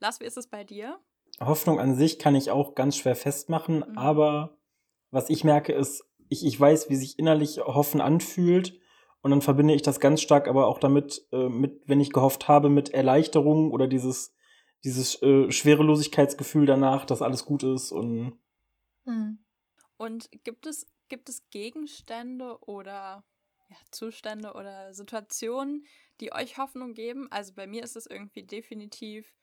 Lars, 0.00 0.20
wie 0.20 0.24
ist 0.24 0.38
es 0.38 0.46
bei 0.46 0.64
dir? 0.64 0.98
Hoffnung 1.38 1.78
an 1.78 1.94
sich 1.94 2.18
kann 2.18 2.34
ich 2.34 2.50
auch 2.50 2.74
ganz 2.74 2.96
schwer 2.96 3.16
festmachen, 3.16 3.84
mhm. 3.86 3.98
aber 3.98 4.58
was 5.10 5.30
ich 5.30 5.44
merke 5.44 5.72
ist, 5.72 6.04
ich, 6.28 6.44
ich 6.44 6.58
weiß, 6.58 6.88
wie 6.88 6.96
sich 6.96 7.18
innerlich 7.18 7.58
Hoffen 7.58 8.00
anfühlt 8.00 8.78
und 9.22 9.30
dann 9.30 9.42
verbinde 9.42 9.74
ich 9.74 9.82
das 9.82 10.00
ganz 10.00 10.22
stark 10.22 10.48
aber 10.48 10.66
auch 10.66 10.78
damit, 10.78 11.26
äh, 11.32 11.48
mit, 11.48 11.82
wenn 11.86 12.00
ich 12.00 12.12
gehofft 12.12 12.48
habe, 12.48 12.70
mit 12.70 12.90
Erleichterung 12.90 13.70
oder 13.70 13.86
dieses, 13.86 14.34
dieses 14.84 15.20
äh, 15.22 15.50
Schwerelosigkeitsgefühl 15.50 16.66
danach, 16.66 17.04
dass 17.04 17.22
alles 17.22 17.44
gut 17.44 17.62
ist 17.62 17.92
und. 17.92 18.38
Hm. 19.04 19.38
Und 19.96 20.30
gibt 20.44 20.66
es, 20.66 20.86
gibt 21.08 21.28
es 21.28 21.48
Gegenstände 21.50 22.58
oder 22.60 23.24
ja, 23.68 23.76
Zustände 23.90 24.54
oder 24.54 24.94
Situationen, 24.94 25.84
die 26.20 26.32
euch 26.32 26.56
Hoffnung 26.56 26.94
geben? 26.94 27.28
Also 27.30 27.52
bei 27.54 27.66
mir 27.66 27.82
ist 27.82 27.96
es 27.96 28.06
irgendwie 28.06 28.44
definitiv 28.44 29.34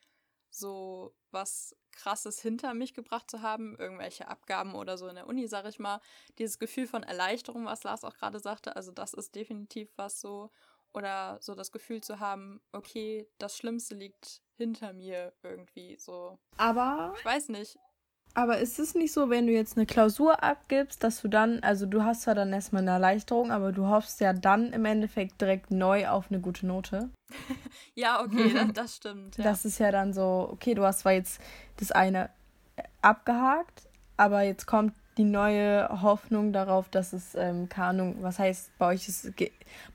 so 0.50 1.13
was 1.29 1.75
krasses 1.98 2.39
hinter 2.39 2.74
mich 2.74 2.94
gebracht 2.94 3.30
zu 3.30 3.42
haben, 3.42 3.75
irgendwelche 3.77 4.27
Abgaben 4.27 4.75
oder 4.75 4.98
so 4.98 5.08
in 5.08 5.16
der 5.16 5.27
Uni, 5.27 5.48
sag 5.48 5.66
ich 5.66 5.80
mal. 5.80 6.00
Dieses 6.38 6.60
Gefühl 6.60 6.88
von 6.88 7.04
Erleichterung, 7.04 7.66
was 7.66 7.84
Lars 7.84 8.04
auch 8.04 8.16
gerade 8.16 8.39
sagte, 8.39 8.75
also 8.75 8.92
das 8.92 9.13
ist 9.13 9.36
definitiv 9.36 9.89
was 9.98 10.22
so. 10.22 10.51
Oder 10.94 11.38
so 11.42 11.54
das 11.54 11.72
Gefühl 11.72 12.01
zu 12.01 12.20
haben, 12.20 12.62
okay, 12.72 13.27
das 13.38 13.58
Schlimmste 13.58 13.94
liegt 13.94 14.42
hinter 14.56 14.94
mir 14.94 15.34
irgendwie 15.44 15.98
so. 15.98 16.39
Aber. 16.56 17.13
Ich 17.18 17.25
weiß 17.25 17.50
nicht. 17.50 17.77
Aber 18.38 18.60
ist 18.60 18.77
es 18.77 18.94
nicht 18.94 19.13
so, 19.13 19.32
wenn 19.32 19.48
du 19.48 19.53
jetzt 19.53 19.77
eine 19.77 19.88
Klausur 19.88 20.44
abgibst, 20.44 21.03
dass 21.03 21.24
du 21.24 21.27
dann, 21.27 21.60
also 21.63 21.88
du 21.88 22.03
hast 22.03 22.22
zwar 22.22 22.36
dann 22.36 22.53
erstmal 22.53 22.84
eine 22.84 22.91
Erleichterung, 22.91 23.51
aber 23.51 23.72
du 23.72 23.88
hoffst 23.88 24.22
ja 24.22 24.32
dann 24.32 24.74
im 24.74 24.86
Endeffekt 24.86 25.41
direkt 25.41 25.72
neu 25.72 26.08
auf 26.08 26.25
eine 26.29 26.39
gute 26.39 26.67
Note? 26.67 27.10
ja, 27.96 28.22
okay, 28.22 28.53
das, 28.53 28.74
das 28.74 28.96
stimmt. 28.98 29.38
Ja. 29.38 29.44
Das 29.44 29.65
ist 29.65 29.79
ja 29.79 29.91
dann 29.91 30.13
so, 30.13 30.50
okay, 30.51 30.75
du 30.75 30.84
hast 30.84 31.00
zwar 31.00 31.13
jetzt 31.13 31.41
das 31.77 31.91
eine 31.91 32.29
abgehakt, 33.01 33.88
aber 34.17 34.44
jetzt 34.44 34.67
kommt 34.67 34.94
die 35.17 35.24
neue 35.24 35.89
Hoffnung 36.03 36.53
darauf, 36.53 36.89
dass 36.89 37.13
es, 37.13 37.34
ähm, 37.34 37.70
keine 37.70 37.88
Ahnung, 37.88 38.17
was 38.22 38.38
heißt, 38.38 38.77
bei 38.77 38.94
euch 38.94 39.08
ist, 39.08 39.34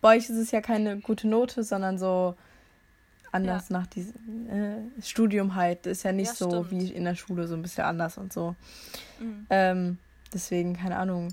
bei 0.01 0.17
euch 0.17 0.29
ist 0.29 0.31
es 0.31 0.51
ja 0.51 0.61
keine 0.61 0.99
gute 0.99 1.29
Note, 1.29 1.63
sondern 1.63 1.97
so 1.97 2.35
anders 3.33 3.69
ja. 3.69 3.79
nach 3.79 3.87
diesem 3.87 4.49
äh, 4.49 5.03
Studium 5.03 5.55
halt. 5.55 5.87
Ist 5.87 6.05
ja 6.05 6.13
nicht 6.13 6.29
ja, 6.29 6.35
so 6.35 6.65
stimmt. 6.65 6.71
wie 6.71 6.93
in 6.93 7.05
der 7.05 7.15
Schule, 7.15 7.49
so 7.49 7.55
ein 7.55 7.63
bisschen 7.63 7.85
anders 7.85 8.19
und 8.19 8.33
so. 8.33 8.55
Mhm. 9.19 9.47
Ähm, 9.51 9.99
deswegen, 10.33 10.77
keine 10.77 10.97
Ahnung. 10.97 11.29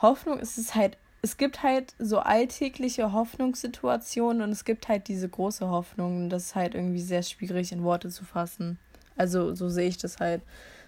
Hoffnung 0.00 0.38
ist 0.38 0.58
es 0.58 0.74
halt, 0.74 0.96
es 1.22 1.36
gibt 1.36 1.62
halt 1.62 1.94
so 1.98 2.20
alltägliche 2.20 3.12
Hoffnungssituationen 3.12 4.42
und 4.42 4.50
es 4.50 4.64
gibt 4.64 4.88
halt 4.88 5.08
diese 5.08 5.28
große 5.28 5.68
Hoffnung. 5.68 6.30
Das 6.30 6.44
ist 6.44 6.54
halt 6.54 6.74
irgendwie 6.74 7.02
sehr 7.02 7.22
schwierig 7.22 7.72
in 7.72 7.82
Worte 7.82 8.10
zu 8.10 8.24
fassen. 8.24 8.78
Also 9.16 9.54
so 9.54 9.68
sehe 9.68 9.88
ich 9.88 9.98
das 9.98 10.18
halt. 10.20 10.42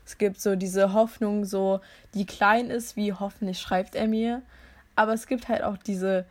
Es 0.06 0.18
gibt 0.18 0.40
so 0.40 0.56
diese 0.56 0.92
Hoffnung, 0.92 1.44
so 1.44 1.80
die 2.14 2.26
klein 2.26 2.70
ist, 2.70 2.96
wie 2.96 3.12
hoffentlich 3.12 3.58
schreibt 3.60 3.94
er 3.94 4.06
mir. 4.06 4.42
Aber 4.96 5.12
es 5.12 5.26
gibt 5.26 5.48
halt 5.48 5.62
auch 5.62 5.76
diese 5.76 6.24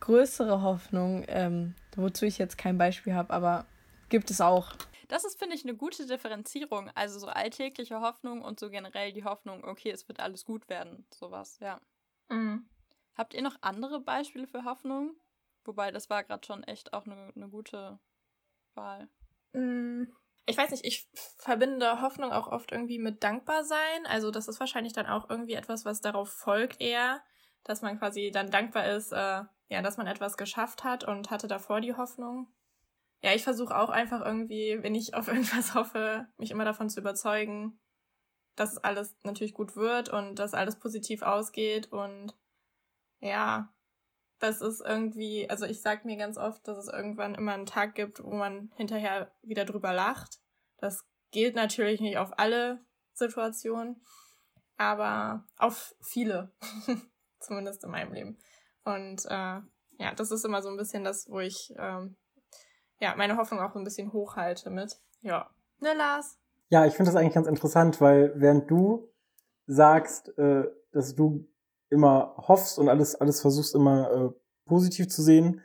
größere 0.00 0.62
Hoffnung, 0.62 1.24
ähm, 1.28 1.74
wozu 1.98 2.24
ich 2.24 2.38
jetzt 2.38 2.58
kein 2.58 2.78
Beispiel 2.78 3.14
habe, 3.14 3.32
aber 3.32 3.66
gibt 4.08 4.30
es 4.30 4.40
auch. 4.40 4.72
Das 5.08 5.24
ist, 5.24 5.38
finde 5.38 5.56
ich, 5.56 5.64
eine 5.64 5.74
gute 5.74 6.06
Differenzierung. 6.06 6.90
Also 6.94 7.18
so 7.18 7.28
alltägliche 7.28 8.00
Hoffnung 8.00 8.42
und 8.42 8.60
so 8.60 8.70
generell 8.70 9.12
die 9.12 9.24
Hoffnung, 9.24 9.64
okay, 9.64 9.90
es 9.90 10.06
wird 10.08 10.20
alles 10.20 10.44
gut 10.44 10.68
werden. 10.68 11.06
Sowas, 11.12 11.58
ja. 11.60 11.80
Mhm. 12.28 12.68
Habt 13.16 13.34
ihr 13.34 13.42
noch 13.42 13.56
andere 13.62 14.00
Beispiele 14.00 14.46
für 14.46 14.64
Hoffnung? 14.64 15.16
Wobei, 15.64 15.90
das 15.90 16.08
war 16.08 16.24
gerade 16.24 16.46
schon 16.46 16.62
echt 16.62 16.92
auch 16.92 17.06
eine, 17.06 17.32
eine 17.34 17.48
gute 17.48 17.98
Wahl. 18.74 19.08
Mhm. 19.52 20.12
Ich 20.46 20.56
weiß 20.56 20.70
nicht, 20.70 20.86
ich 20.86 21.08
verbinde 21.36 22.00
Hoffnung 22.00 22.32
auch 22.32 22.48
oft 22.48 22.72
irgendwie 22.72 22.98
mit 22.98 23.22
Dankbarsein. 23.22 24.06
Also 24.06 24.30
das 24.30 24.48
ist 24.48 24.60
wahrscheinlich 24.60 24.94
dann 24.94 25.06
auch 25.06 25.28
irgendwie 25.28 25.54
etwas, 25.54 25.84
was 25.84 26.00
darauf 26.00 26.30
folgt 26.30 26.80
eher, 26.80 27.22
dass 27.64 27.82
man 27.82 27.98
quasi 27.98 28.30
dann 28.30 28.50
dankbar 28.50 28.86
ist, 28.86 29.12
äh, 29.12 29.42
ja, 29.68 29.82
dass 29.82 29.96
man 29.96 30.06
etwas 30.06 30.36
geschafft 30.36 30.84
hat 30.84 31.04
und 31.04 31.30
hatte 31.30 31.46
davor 31.46 31.80
die 31.80 31.94
Hoffnung. 31.94 32.48
Ja, 33.22 33.34
ich 33.34 33.42
versuche 33.44 33.76
auch 33.76 33.90
einfach 33.90 34.24
irgendwie, 34.24 34.78
wenn 34.82 34.94
ich 34.94 35.14
auf 35.14 35.28
irgendwas 35.28 35.74
hoffe, 35.74 36.26
mich 36.36 36.50
immer 36.50 36.64
davon 36.64 36.88
zu 36.88 37.00
überzeugen, 37.00 37.78
dass 38.56 38.78
alles 38.78 39.16
natürlich 39.22 39.54
gut 39.54 39.76
wird 39.76 40.08
und 40.08 40.36
dass 40.36 40.54
alles 40.54 40.78
positiv 40.78 41.22
ausgeht 41.22 41.92
und 41.92 42.36
ja, 43.20 43.72
das 44.38 44.60
ist 44.60 44.80
irgendwie, 44.80 45.50
also 45.50 45.66
ich 45.66 45.80
sag 45.80 46.04
mir 46.04 46.16
ganz 46.16 46.38
oft, 46.38 46.66
dass 46.68 46.78
es 46.78 46.88
irgendwann 46.88 47.34
immer 47.34 47.54
einen 47.54 47.66
Tag 47.66 47.94
gibt, 47.94 48.22
wo 48.22 48.34
man 48.34 48.70
hinterher 48.76 49.32
wieder 49.42 49.64
drüber 49.64 49.92
lacht. 49.92 50.38
Das 50.78 51.04
gilt 51.32 51.56
natürlich 51.56 52.00
nicht 52.00 52.18
auf 52.18 52.38
alle 52.38 52.84
Situationen, 53.14 54.00
aber 54.76 55.44
auf 55.56 55.94
viele, 56.00 56.52
zumindest 57.40 57.82
in 57.82 57.90
meinem 57.90 58.12
Leben. 58.12 58.38
Und 58.88 59.26
äh, 59.26 59.60
ja, 59.98 60.14
das 60.16 60.30
ist 60.30 60.44
immer 60.44 60.62
so 60.62 60.70
ein 60.70 60.76
bisschen 60.76 61.04
das, 61.04 61.28
wo 61.28 61.40
ich 61.40 61.74
ähm, 61.78 62.16
ja 63.00 63.14
meine 63.16 63.36
Hoffnung 63.36 63.60
auch 63.60 63.72
so 63.72 63.78
ein 63.78 63.84
bisschen 63.84 64.12
hochhalte 64.12 64.70
mit. 64.70 64.96
Ja. 65.20 65.50
Ne, 65.80 65.92
Lars? 65.96 66.38
Ja, 66.70 66.86
ich 66.86 66.94
finde 66.94 67.10
das 67.10 67.20
eigentlich 67.20 67.34
ganz 67.34 67.46
interessant, 67.46 68.00
weil 68.00 68.32
während 68.36 68.70
du 68.70 69.10
sagst, 69.66 70.36
äh, 70.38 70.64
dass 70.92 71.14
du 71.14 71.46
immer 71.90 72.34
hoffst 72.36 72.78
und 72.78 72.88
alles, 72.88 73.14
alles 73.14 73.40
versuchst 73.40 73.74
immer 73.74 74.10
äh, 74.10 74.40
positiv 74.66 75.08
zu 75.08 75.22
sehen, 75.22 75.60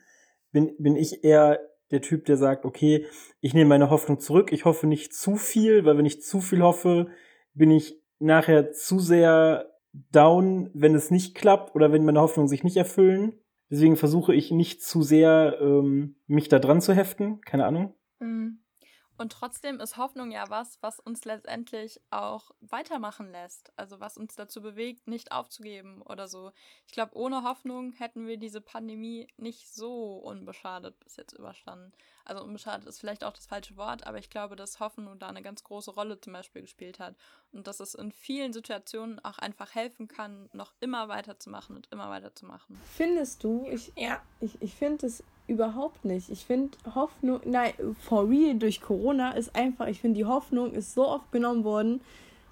bin, 0.51 0.75
bin 0.77 0.95
ich 0.95 1.23
eher 1.23 1.59
der 1.91 2.01
Typ, 2.01 2.25
der 2.25 2.37
sagt, 2.37 2.65
okay, 2.65 3.05
ich 3.39 3.53
nehme 3.53 3.69
meine 3.69 3.89
Hoffnung 3.89 4.19
zurück, 4.19 4.51
ich 4.51 4.65
hoffe 4.65 4.87
nicht 4.87 5.13
zu 5.13 5.35
viel, 5.35 5.85
weil 5.85 5.97
wenn 5.97 6.05
ich 6.05 6.21
zu 6.21 6.41
viel 6.41 6.61
hoffe, 6.61 7.07
bin 7.53 7.71
ich 7.71 8.01
nachher 8.19 8.71
zu 8.71 8.99
sehr 8.99 9.72
down, 9.93 10.69
wenn 10.73 10.95
es 10.95 11.11
nicht 11.11 11.35
klappt 11.35 11.75
oder 11.75 11.91
wenn 11.91 12.05
meine 12.05 12.21
Hoffnungen 12.21 12.47
sich 12.47 12.63
nicht 12.63 12.77
erfüllen. 12.77 13.33
Deswegen 13.69 13.95
versuche 13.95 14.33
ich 14.33 14.51
nicht 14.51 14.83
zu 14.83 15.01
sehr 15.01 15.57
ähm, 15.61 16.15
mich 16.27 16.49
da 16.49 16.59
dran 16.59 16.81
zu 16.81 16.93
heften. 16.93 17.41
Keine 17.41 17.65
Ahnung. 17.65 17.93
Mhm. 18.19 18.62
Und 19.17 19.31
trotzdem 19.31 19.79
ist 19.79 19.97
Hoffnung 19.97 20.31
ja 20.31 20.49
was, 20.49 20.77
was 20.81 20.99
uns 20.99 21.23
letztendlich 21.23 22.01
auch 22.09 22.51
weitermachen 22.61 23.31
lässt. 23.31 23.71
Also 23.75 23.99
was 23.99 24.17
uns 24.17 24.35
dazu 24.35 24.61
bewegt, 24.61 25.07
nicht 25.07 25.31
aufzugeben 25.31 26.01
oder 26.01 26.27
so. 26.27 26.51
Ich 26.87 26.93
glaube, 26.93 27.15
ohne 27.15 27.43
Hoffnung 27.43 27.91
hätten 27.93 28.25
wir 28.25 28.37
diese 28.37 28.59
Pandemie 28.59 29.27
nicht 29.37 29.71
so 29.71 30.15
unbeschadet 30.17 30.99
bis 30.99 31.15
jetzt 31.17 31.33
überstanden. 31.33 31.93
Also 32.25 32.43
unbeschadet 32.43 32.87
ist 32.87 32.99
vielleicht 32.99 33.23
auch 33.23 33.33
das 33.33 33.45
falsche 33.45 33.75
Wort, 33.75 34.07
aber 34.07 34.17
ich 34.17 34.29
glaube, 34.29 34.55
dass 34.55 34.79
Hoffnung 34.79 35.19
da 35.19 35.27
eine 35.27 35.41
ganz 35.41 35.63
große 35.63 35.91
Rolle 35.91 36.19
zum 36.19 36.33
Beispiel 36.33 36.61
gespielt 36.61 36.99
hat. 36.99 37.15
Und 37.51 37.67
dass 37.67 37.79
es 37.79 37.93
in 37.93 38.11
vielen 38.11 38.51
Situationen 38.51 39.23
auch 39.23 39.37
einfach 39.37 39.75
helfen 39.75 40.07
kann, 40.07 40.49
noch 40.53 40.73
immer 40.79 41.07
weiterzumachen 41.07 41.75
und 41.75 41.87
immer 41.91 42.09
weiterzumachen. 42.09 42.79
Findest 42.95 43.43
du? 43.43 43.67
Ich, 43.69 43.91
ja. 43.95 44.21
ich, 44.39 44.59
ich 44.61 44.73
finde 44.73 45.05
es 45.05 45.23
Überhaupt 45.45 46.05
nicht. 46.05 46.29
Ich 46.29 46.45
finde 46.45 46.77
Hoffnung, 46.95 47.41
nein, 47.45 47.73
for 47.99 48.29
real 48.29 48.55
durch 48.55 48.79
Corona 48.79 49.31
ist 49.31 49.55
einfach, 49.55 49.87
ich 49.87 49.99
finde 49.99 50.17
die 50.17 50.25
Hoffnung 50.25 50.71
ist 50.71 50.93
so 50.93 51.05
oft 51.07 51.31
genommen 51.33 51.65
worden 51.65 51.99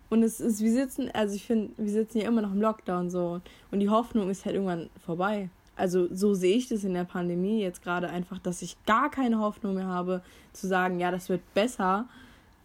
und 0.10 0.24
es 0.24 0.42
ist, 0.42 0.60
wir 0.62 0.74
sitzen, 0.74 1.10
also 1.14 1.34
ich 1.36 1.46
finde, 1.46 1.72
wir 1.78 1.92
sitzen 1.92 2.18
ja 2.18 2.28
immer 2.28 2.42
noch 2.42 2.52
im 2.52 2.62
Lockdown 2.62 3.10
so 3.10 3.40
und 3.72 3.80
die 3.80 3.90
Hoffnung 3.90 4.30
ist 4.30 4.44
halt 4.44 4.56
irgendwann 4.56 4.90
vorbei. 5.06 5.50
Also 5.78 6.14
so 6.14 6.34
sehe 6.34 6.58
ich 6.58 6.68
das 6.68 6.84
in 6.84 6.94
der 6.94 7.06
Pandemie 7.06 7.62
jetzt 7.62 7.82
gerade 7.82 8.10
einfach, 8.10 8.40
dass 8.40 8.62
ich 8.62 8.76
gar 8.86 9.10
keine 9.10 9.40
Hoffnung 9.40 9.76
mehr 9.76 9.88
habe 9.88 10.22
zu 10.52 10.68
sagen, 10.68 11.00
ja, 11.00 11.12
das 11.12 11.30
wird 11.30 11.42
besser, 11.54 12.10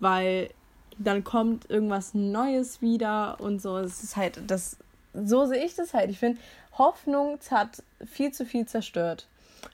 weil 0.01 0.51
dann 0.99 1.23
kommt 1.23 1.71
irgendwas 1.71 2.15
Neues 2.15 2.83
wieder 2.83 3.41
und 3.41 3.63
so. 3.63 3.77
Es 3.79 4.03
ist 4.03 4.17
halt, 4.17 4.41
das, 4.49 4.77
so 5.15 5.47
sehe 5.47 5.65
ich 5.65 5.77
das 5.77 5.95
halt. 5.95 6.11
Ich 6.11 6.19
finde, 6.19 6.41
Hoffnung 6.77 7.39
hat 7.49 7.85
viel 8.05 8.33
zu 8.33 8.45
viel 8.45 8.67
zerstört 8.67 9.29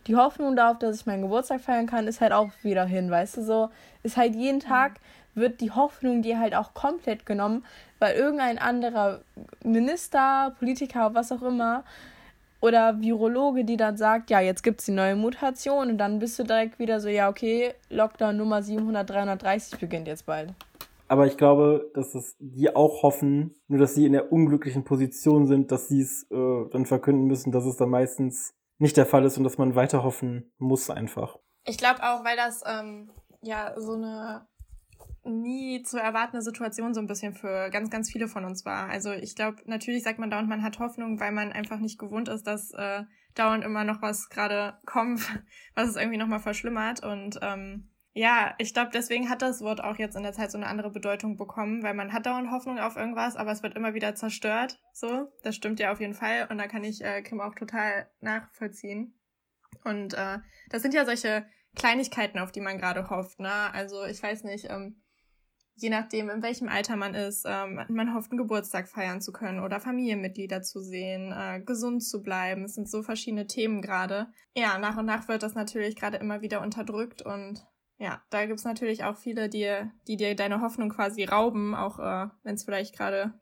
die 0.07 0.17
Hoffnung 0.17 0.57
darauf, 0.57 0.79
dass 0.79 0.97
ich 0.97 1.07
meinen 1.07 1.23
Geburtstag 1.23 1.61
feiern 1.61 1.87
kann, 1.87 2.07
ist 2.07 2.21
halt 2.21 2.33
auch 2.33 2.51
wieder 2.63 2.85
hin, 2.85 3.11
weißt 3.11 3.39
du, 3.39 3.43
so 3.43 3.71
ist 4.03 4.17
halt 4.17 4.35
jeden. 4.35 4.61
Tag 4.61 5.01
wird 5.35 5.61
die 5.61 5.71
Hoffnung 5.71 6.23
dir 6.23 6.39
halt 6.39 6.55
auch 6.55 6.75
komplett 6.75 7.27
genommen, 7.27 7.65
weil 7.99 8.15
irgendein 8.15 8.59
anderer 8.59 9.21
Minister, 9.65 10.55
Politiker, 10.59 11.15
was 11.15 11.33
auch 11.33 11.43
immer, 11.43 11.85
oder 12.61 13.01
Virologe, 13.01 13.65
die 13.65 13.77
dann 13.77 13.97
sagt, 13.97 14.31
ja, 14.31 14.41
jetzt 14.41 14.63
gibt 14.63 14.81
es 14.81 14.87
die 14.87 14.93
neue 14.93 15.17
Mutation 15.17 15.91
und 15.91 15.99
dann 15.99 16.21
bist 16.21 16.39
du 16.39 16.45
direkt 16.45 16.79
wieder 16.79 17.01
so, 17.01 17.09
ja, 17.09 17.29
okay, 17.29 17.75
Lockdown 17.91 18.37
Nummer 18.37 18.63
700, 18.63 19.09
330 19.09 19.81
beginnt 19.81 20.07
jetzt 20.07 20.27
bald. 20.27 20.55
Aber 21.09 21.27
ich 21.27 21.37
glaube, 21.37 21.91
dass 21.95 22.15
es 22.15 22.37
die 22.39 22.75
auch 22.75 23.03
hoffen, 23.03 23.57
nur 23.69 23.81
dass 23.81 23.95
sie 23.95 24.07
in 24.07 24.13
der 24.13 24.33
unglücklichen 24.33 24.85
Position 24.85 25.47
sind, 25.47 25.73
dass 25.73 25.89
sie 25.89 26.01
es 26.01 26.27
äh, 26.31 26.71
dann 26.71 26.87
verkünden 26.87 27.27
müssen, 27.27 27.53
dass 27.53 27.67
es 27.67 27.77
dann 27.77 27.91
meistens 27.91 28.55
nicht 28.79 28.97
der 28.97 29.07
Fall 29.07 29.25
ist 29.25 29.39
und 29.39 29.45
dass 29.45 29.59
man 29.59 29.75
weiter 29.75 30.03
hoffen 30.03 30.53
muss 30.59 30.91
einfach. 30.91 31.39
Ich 31.65 31.79
glaube 31.79 32.03
auch, 32.03 32.25
weil 32.25 32.37
das 32.37 32.63
ähm, 32.67 33.11
ja 33.43 33.75
so 33.81 33.95
eine 33.95 34.47
nie 35.25 35.83
zu 35.83 35.99
erwartende 35.99 36.43
Situation 36.43 36.95
so 36.95 37.01
ein 37.01 37.07
bisschen 37.07 37.35
für 37.35 37.71
ganz, 37.71 37.91
ganz 37.91 38.11
viele 38.11 38.27
von 38.27 38.45
uns 38.45 38.65
war. 38.65 38.89
Also 38.89 39.13
ich 39.13 39.37
glaube, 39.37 39.59
natürlich 39.67 40.03
sagt 40.03 40.19
man 40.19 40.31
dauernd, 40.31 40.49
man 40.49 40.63
hat 40.63 40.79
Hoffnung, 40.79 41.21
weil 41.21 41.33
man 41.33 41.53
einfach 41.53 41.79
nicht 41.79 41.99
gewohnt 41.99 42.29
ist, 42.29 42.47
dass 42.47 42.73
äh, 42.73 43.05
dauernd 43.35 43.65
immer 43.65 43.85
noch 43.85 44.03
was 44.03 44.29
gerade 44.29 44.79
kommt, 44.85 45.21
was 45.75 45.89
es 45.89 45.97
irgendwie 45.97 46.19
nochmal 46.19 46.41
verschlimmert. 46.41 47.05
Und 47.05 47.39
ähm, 47.41 47.92
ja, 48.15 48.55
ich 48.59 48.75
glaube, 48.75 48.91
deswegen 48.93 49.31
hat 49.31 49.41
das 49.41 49.63
Wort 49.63 49.83
auch 49.83 49.97
jetzt 49.97 50.17
in 50.17 50.23
der 50.23 50.33
Zeit 50.33 50.51
so 50.51 50.59
eine 50.59 50.67
andere 50.67 50.91
Bedeutung 50.91 51.37
bekommen, 51.37 51.83
weil 51.83 51.95
man 51.95 52.13
hat 52.13 52.27
dauernd 52.27 52.51
Hoffnung 52.51 52.79
auf 52.79 52.97
irgendwas, 52.97 53.37
aber 53.37 53.53
es 53.53 53.63
wird 53.63 53.75
immer 53.75 53.95
wieder 53.95 54.15
zerstört. 54.15 54.79
So, 54.93 55.33
das 55.43 55.57
stimmt 55.57 55.81
ja 55.81 55.93
auf 55.93 56.01
jeden 56.01 56.15
Fall 56.15 56.47
und 56.51 56.59
da 56.59 56.67
kann 56.67 56.85
ich 56.85 57.03
äh, 57.03 57.23
Kim 57.23 57.41
auch 57.41 57.55
total 57.55 58.11
nachvollziehen. 58.21 59.19
Und 59.85 60.13
äh, 60.13 60.39
das 60.69 60.83
sind 60.83 60.93
ja 60.93 61.07
solche 61.07 61.47
Kleinigkeiten, 61.75 62.39
auf 62.39 62.53
die 62.53 62.61
man 62.61 62.79
gerade 62.79 63.09
hofft, 63.09 63.41
ne? 63.41 63.73
Also 63.73 64.05
ich 64.05 64.23
weiß 64.23 64.45
nicht, 64.45 64.69
ähm, 64.69 65.03
je 65.75 65.89
nachdem, 65.89 66.29
in 66.29 66.43
welchem 66.43 66.69
Alter 66.69 66.97
man 66.97 67.15
ist, 67.15 67.45
ähm, 67.49 67.81
man 67.89 68.15
hofft, 68.15 68.31
einen 68.31 68.39
Geburtstag 68.39 68.89
feiern 68.89 69.23
zu 69.23 69.33
können 69.33 69.61
oder 69.61 69.81
Familienmitglieder 69.81 70.61
zu 70.61 70.81
sehen, 70.81 71.33
äh, 71.33 71.63
gesund 71.65 72.05
zu 72.05 72.23
bleiben. 72.23 72.65
Es 72.65 72.75
sind 72.75 72.91
so 72.91 73.03
verschiedene 73.03 73.47
Themen 73.47 73.81
gerade. 73.81 74.29
Ja, 74.55 74.79
nach 74.79 74.99
und 74.99 75.07
nach 75.07 75.29
wird 75.29 75.43
das 75.43 75.55
natürlich 75.55 75.97
gerade 75.97 76.19
immer 76.19 76.43
wieder 76.43 76.61
unterdrückt 76.61 77.23
und 77.23 77.67
ja, 78.03 78.21
da 78.31 78.47
gibt's 78.47 78.65
natürlich 78.65 79.05
auch 79.05 79.17
viele, 79.17 79.49
die, 79.49 79.89
die 80.09 80.17
dir 80.17 80.35
deine 80.35 80.61
Hoffnung 80.61 80.89
quasi 80.89 81.23
rauben, 81.23 81.73
auch 81.77 82.01
äh, 82.01 82.29
wenn 82.43 82.57
es 82.57 82.65
vielleicht 82.65 82.97
gerade 82.97 83.33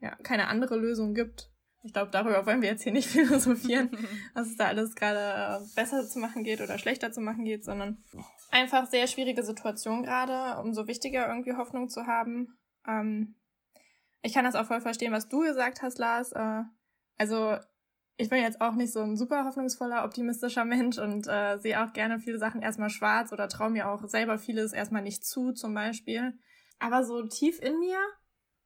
ja, 0.00 0.16
keine 0.22 0.48
andere 0.48 0.78
Lösung 0.78 1.12
gibt. 1.12 1.50
Ich 1.82 1.92
glaube, 1.92 2.10
darüber 2.10 2.46
wollen 2.46 2.62
wir 2.62 2.70
jetzt 2.70 2.84
hier 2.84 2.92
nicht 2.92 3.10
philosophieren, 3.10 3.90
was 4.34 4.46
es 4.46 4.56
da 4.56 4.64
alles 4.64 4.94
gerade 4.94 5.62
äh, 5.62 5.66
besser 5.76 6.08
zu 6.08 6.20
machen 6.20 6.42
geht 6.42 6.62
oder 6.62 6.78
schlechter 6.78 7.12
zu 7.12 7.20
machen 7.20 7.44
geht, 7.44 7.66
sondern 7.66 8.02
einfach 8.50 8.86
sehr 8.86 9.08
schwierige 9.08 9.42
Situation 9.42 10.02
gerade, 10.02 10.58
umso 10.62 10.86
wichtiger 10.86 11.28
irgendwie 11.28 11.52
Hoffnung 11.52 11.90
zu 11.90 12.06
haben. 12.06 12.56
Ähm, 12.86 13.34
ich 14.22 14.32
kann 14.32 14.46
das 14.46 14.54
auch 14.54 14.64
voll 14.64 14.80
verstehen, 14.80 15.12
was 15.12 15.28
du 15.28 15.40
gesagt 15.40 15.82
hast, 15.82 15.98
Lars. 15.98 16.32
Äh, 16.32 16.62
also 17.18 17.58
ich 18.20 18.28
bin 18.28 18.42
jetzt 18.42 18.60
auch 18.60 18.74
nicht 18.74 18.92
so 18.92 19.00
ein 19.00 19.16
super 19.16 19.44
hoffnungsvoller, 19.44 20.04
optimistischer 20.04 20.64
Mensch 20.64 20.98
und 20.98 21.28
äh, 21.28 21.56
sehe 21.58 21.82
auch 21.82 21.92
gerne 21.92 22.18
viele 22.18 22.38
Sachen 22.38 22.60
erstmal 22.60 22.90
schwarz 22.90 23.32
oder 23.32 23.48
traue 23.48 23.70
mir 23.70 23.88
auch 23.88 24.06
selber 24.08 24.38
vieles 24.38 24.72
erstmal 24.72 25.02
nicht 25.02 25.24
zu, 25.24 25.52
zum 25.52 25.72
Beispiel. 25.72 26.36
Aber 26.80 27.04
so 27.04 27.22
tief 27.22 27.60
in 27.60 27.78
mir 27.78 27.98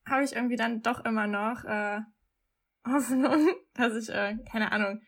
habe 0.09 0.25
ich 0.25 0.35
irgendwie 0.35 0.57
dann 0.57 0.81
doch 0.81 1.05
immer 1.05 1.27
noch 1.27 1.65
äh, 1.65 2.01
Hoffnung, 2.87 3.47
dass 3.75 3.95
ich, 3.95 4.09
äh, 4.09 4.39
keine 4.51 4.73
Ahnung, 4.73 5.03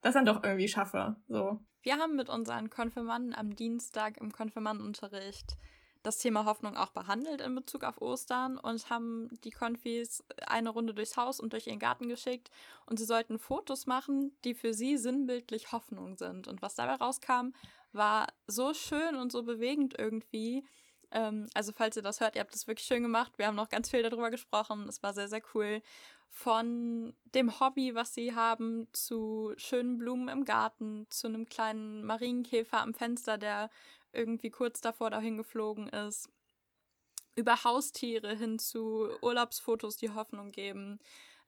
das 0.00 0.14
dann 0.14 0.24
doch 0.24 0.42
irgendwie 0.42 0.68
schaffe. 0.68 1.16
So. 1.28 1.60
Wir 1.82 1.98
haben 1.98 2.16
mit 2.16 2.30
unseren 2.30 2.70
Konfirmanden 2.70 3.34
am 3.34 3.54
Dienstag 3.54 4.16
im 4.16 4.32
Konfirmandenunterricht 4.32 5.58
das 6.02 6.18
Thema 6.18 6.46
Hoffnung 6.46 6.76
auch 6.76 6.90
behandelt 6.90 7.40
in 7.40 7.54
Bezug 7.54 7.84
auf 7.84 8.00
Ostern 8.00 8.56
und 8.58 8.88
haben 8.88 9.28
die 9.44 9.50
Konfis 9.50 10.24
eine 10.46 10.70
Runde 10.70 10.94
durchs 10.94 11.16
Haus 11.16 11.40
und 11.40 11.52
durch 11.52 11.66
ihren 11.66 11.78
Garten 11.78 12.08
geschickt 12.08 12.50
und 12.86 12.98
sie 12.98 13.04
sollten 13.04 13.38
Fotos 13.38 13.86
machen, 13.86 14.34
die 14.44 14.54
für 14.54 14.72
sie 14.72 14.96
sinnbildlich 14.96 15.72
Hoffnung 15.72 16.16
sind. 16.16 16.48
Und 16.48 16.62
was 16.62 16.74
dabei 16.74 16.94
rauskam, 16.94 17.52
war 17.92 18.28
so 18.46 18.72
schön 18.72 19.16
und 19.16 19.32
so 19.32 19.42
bewegend 19.42 19.94
irgendwie. 19.98 20.64
Ähm, 21.10 21.48
also 21.54 21.72
falls 21.72 21.96
ihr 21.96 22.02
das 22.02 22.20
hört, 22.20 22.34
ihr 22.34 22.40
habt 22.40 22.54
das 22.54 22.66
wirklich 22.66 22.86
schön 22.86 23.02
gemacht. 23.02 23.32
Wir 23.36 23.46
haben 23.46 23.56
noch 23.56 23.68
ganz 23.68 23.90
viel 23.90 24.02
darüber 24.02 24.30
gesprochen. 24.30 24.88
Es 24.88 25.02
war 25.02 25.12
sehr, 25.12 25.28
sehr 25.28 25.42
cool. 25.54 25.82
Von 26.32 27.14
dem 27.34 27.58
Hobby, 27.58 27.94
was 27.96 28.14
sie 28.14 28.34
haben, 28.34 28.86
zu 28.92 29.52
schönen 29.56 29.98
Blumen 29.98 30.28
im 30.28 30.44
Garten, 30.44 31.06
zu 31.10 31.26
einem 31.26 31.46
kleinen 31.46 32.04
Marienkäfer 32.04 32.80
am 32.80 32.94
Fenster, 32.94 33.36
der 33.36 33.68
irgendwie 34.12 34.50
kurz 34.50 34.80
davor 34.80 35.10
dahin 35.10 35.36
geflogen 35.36 35.88
ist. 35.88 36.28
Über 37.36 37.64
Haustiere 37.64 38.34
hin 38.36 38.58
zu 38.58 39.08
Urlaubsfotos, 39.22 39.96
die 39.96 40.10
Hoffnung 40.10 40.52
geben. 40.52 40.98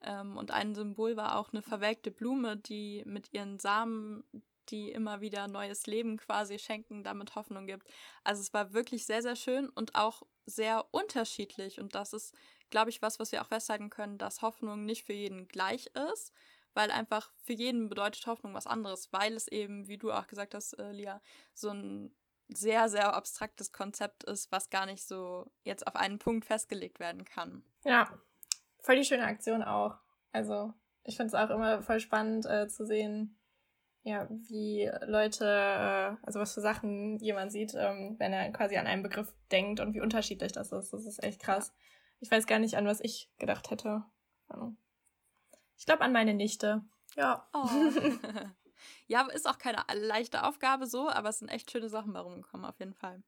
Ähm, 0.01 0.37
und 0.37 0.51
ein 0.51 0.75
Symbol 0.75 1.15
war 1.15 1.37
auch 1.37 1.51
eine 1.51 1.61
verwelkte 1.61 2.11
Blume, 2.11 2.57
die 2.57 3.03
mit 3.05 3.33
ihren 3.33 3.59
Samen, 3.59 4.23
die 4.69 4.91
immer 4.91 5.21
wieder 5.21 5.47
neues 5.47 5.87
Leben 5.87 6.17
quasi 6.17 6.57
schenken, 6.57 7.03
damit 7.03 7.35
Hoffnung 7.35 7.67
gibt. 7.67 7.87
Also 8.23 8.41
es 8.41 8.53
war 8.53 8.73
wirklich 8.73 9.05
sehr, 9.05 9.21
sehr 9.21 9.35
schön 9.35 9.69
und 9.69 9.95
auch 9.95 10.23
sehr 10.45 10.85
unterschiedlich. 10.91 11.79
Und 11.79 11.95
das 11.95 12.13
ist, 12.13 12.33
glaube 12.69 12.89
ich, 12.89 13.01
was, 13.01 13.19
was 13.19 13.31
wir 13.31 13.41
auch 13.41 13.47
festhalten 13.47 13.89
können, 13.89 14.17
dass 14.17 14.41
Hoffnung 14.41 14.85
nicht 14.85 15.05
für 15.05 15.13
jeden 15.13 15.47
gleich 15.47 15.87
ist, 16.09 16.33
weil 16.73 16.91
einfach 16.91 17.31
für 17.43 17.53
jeden 17.53 17.89
bedeutet 17.89 18.25
Hoffnung 18.25 18.53
was 18.53 18.67
anderes, 18.67 19.11
weil 19.11 19.33
es 19.33 19.47
eben, 19.47 19.87
wie 19.87 19.97
du 19.97 20.11
auch 20.11 20.27
gesagt 20.27 20.55
hast, 20.55 20.73
äh, 20.73 20.91
Lia, 20.91 21.21
so 21.53 21.69
ein 21.69 22.15
sehr, 22.57 22.89
sehr 22.89 23.13
abstraktes 23.13 23.71
Konzept 23.71 24.23
ist, 24.23 24.51
was 24.51 24.69
gar 24.69 24.85
nicht 24.85 25.07
so 25.07 25.51
jetzt 25.63 25.87
auf 25.87 25.95
einen 25.95 26.19
Punkt 26.19 26.45
festgelegt 26.45 26.99
werden 26.99 27.25
kann. 27.25 27.63
Ja, 27.83 28.07
voll 28.79 28.95
die 28.97 29.05
schöne 29.05 29.25
Aktion 29.25 29.63
auch. 29.63 29.95
Also 30.31 30.73
ich 31.03 31.17
finde 31.17 31.27
es 31.27 31.33
auch 31.35 31.49
immer 31.49 31.81
voll 31.81 31.99
spannend 31.99 32.45
äh, 32.45 32.67
zu 32.67 32.85
sehen, 32.85 33.37
ja, 34.03 34.27
wie 34.29 34.89
Leute, 35.05 35.45
äh, 35.45 36.25
also 36.25 36.39
was 36.39 36.53
für 36.53 36.61
Sachen 36.61 37.19
jemand 37.19 37.51
sieht, 37.51 37.73
ähm, 37.75 38.15
wenn 38.19 38.33
er 38.33 38.51
quasi 38.51 38.77
an 38.77 38.87
einen 38.87 39.03
Begriff 39.03 39.33
denkt 39.51 39.79
und 39.79 39.93
wie 39.93 40.01
unterschiedlich 40.01 40.51
das 40.51 40.71
ist. 40.71 40.91
Das 40.91 41.05
ist 41.05 41.23
echt 41.23 41.41
krass. 41.41 41.73
Ich 42.19 42.29
weiß 42.29 42.45
gar 42.45 42.59
nicht, 42.59 42.75
an 42.75 42.85
was 42.85 42.99
ich 42.99 43.31
gedacht 43.37 43.71
hätte. 43.71 44.03
Ich 45.77 45.85
glaube 45.85 46.01
an 46.01 46.11
meine 46.11 46.33
Nichte. 46.33 46.83
Ja. 47.15 47.47
Oh. 47.53 47.67
Ja, 49.07 49.27
ist 49.27 49.47
auch 49.47 49.57
keine 49.57 49.83
leichte 49.93 50.43
Aufgabe 50.43 50.87
so, 50.87 51.09
aber 51.09 51.29
es 51.29 51.39
sind 51.39 51.49
echt 51.49 51.71
schöne 51.71 51.89
Sachen 51.89 52.13
warum 52.13 52.41
gekommen, 52.41 52.65
auf 52.65 52.79
jeden 52.79 52.93
Fall. 52.93 53.23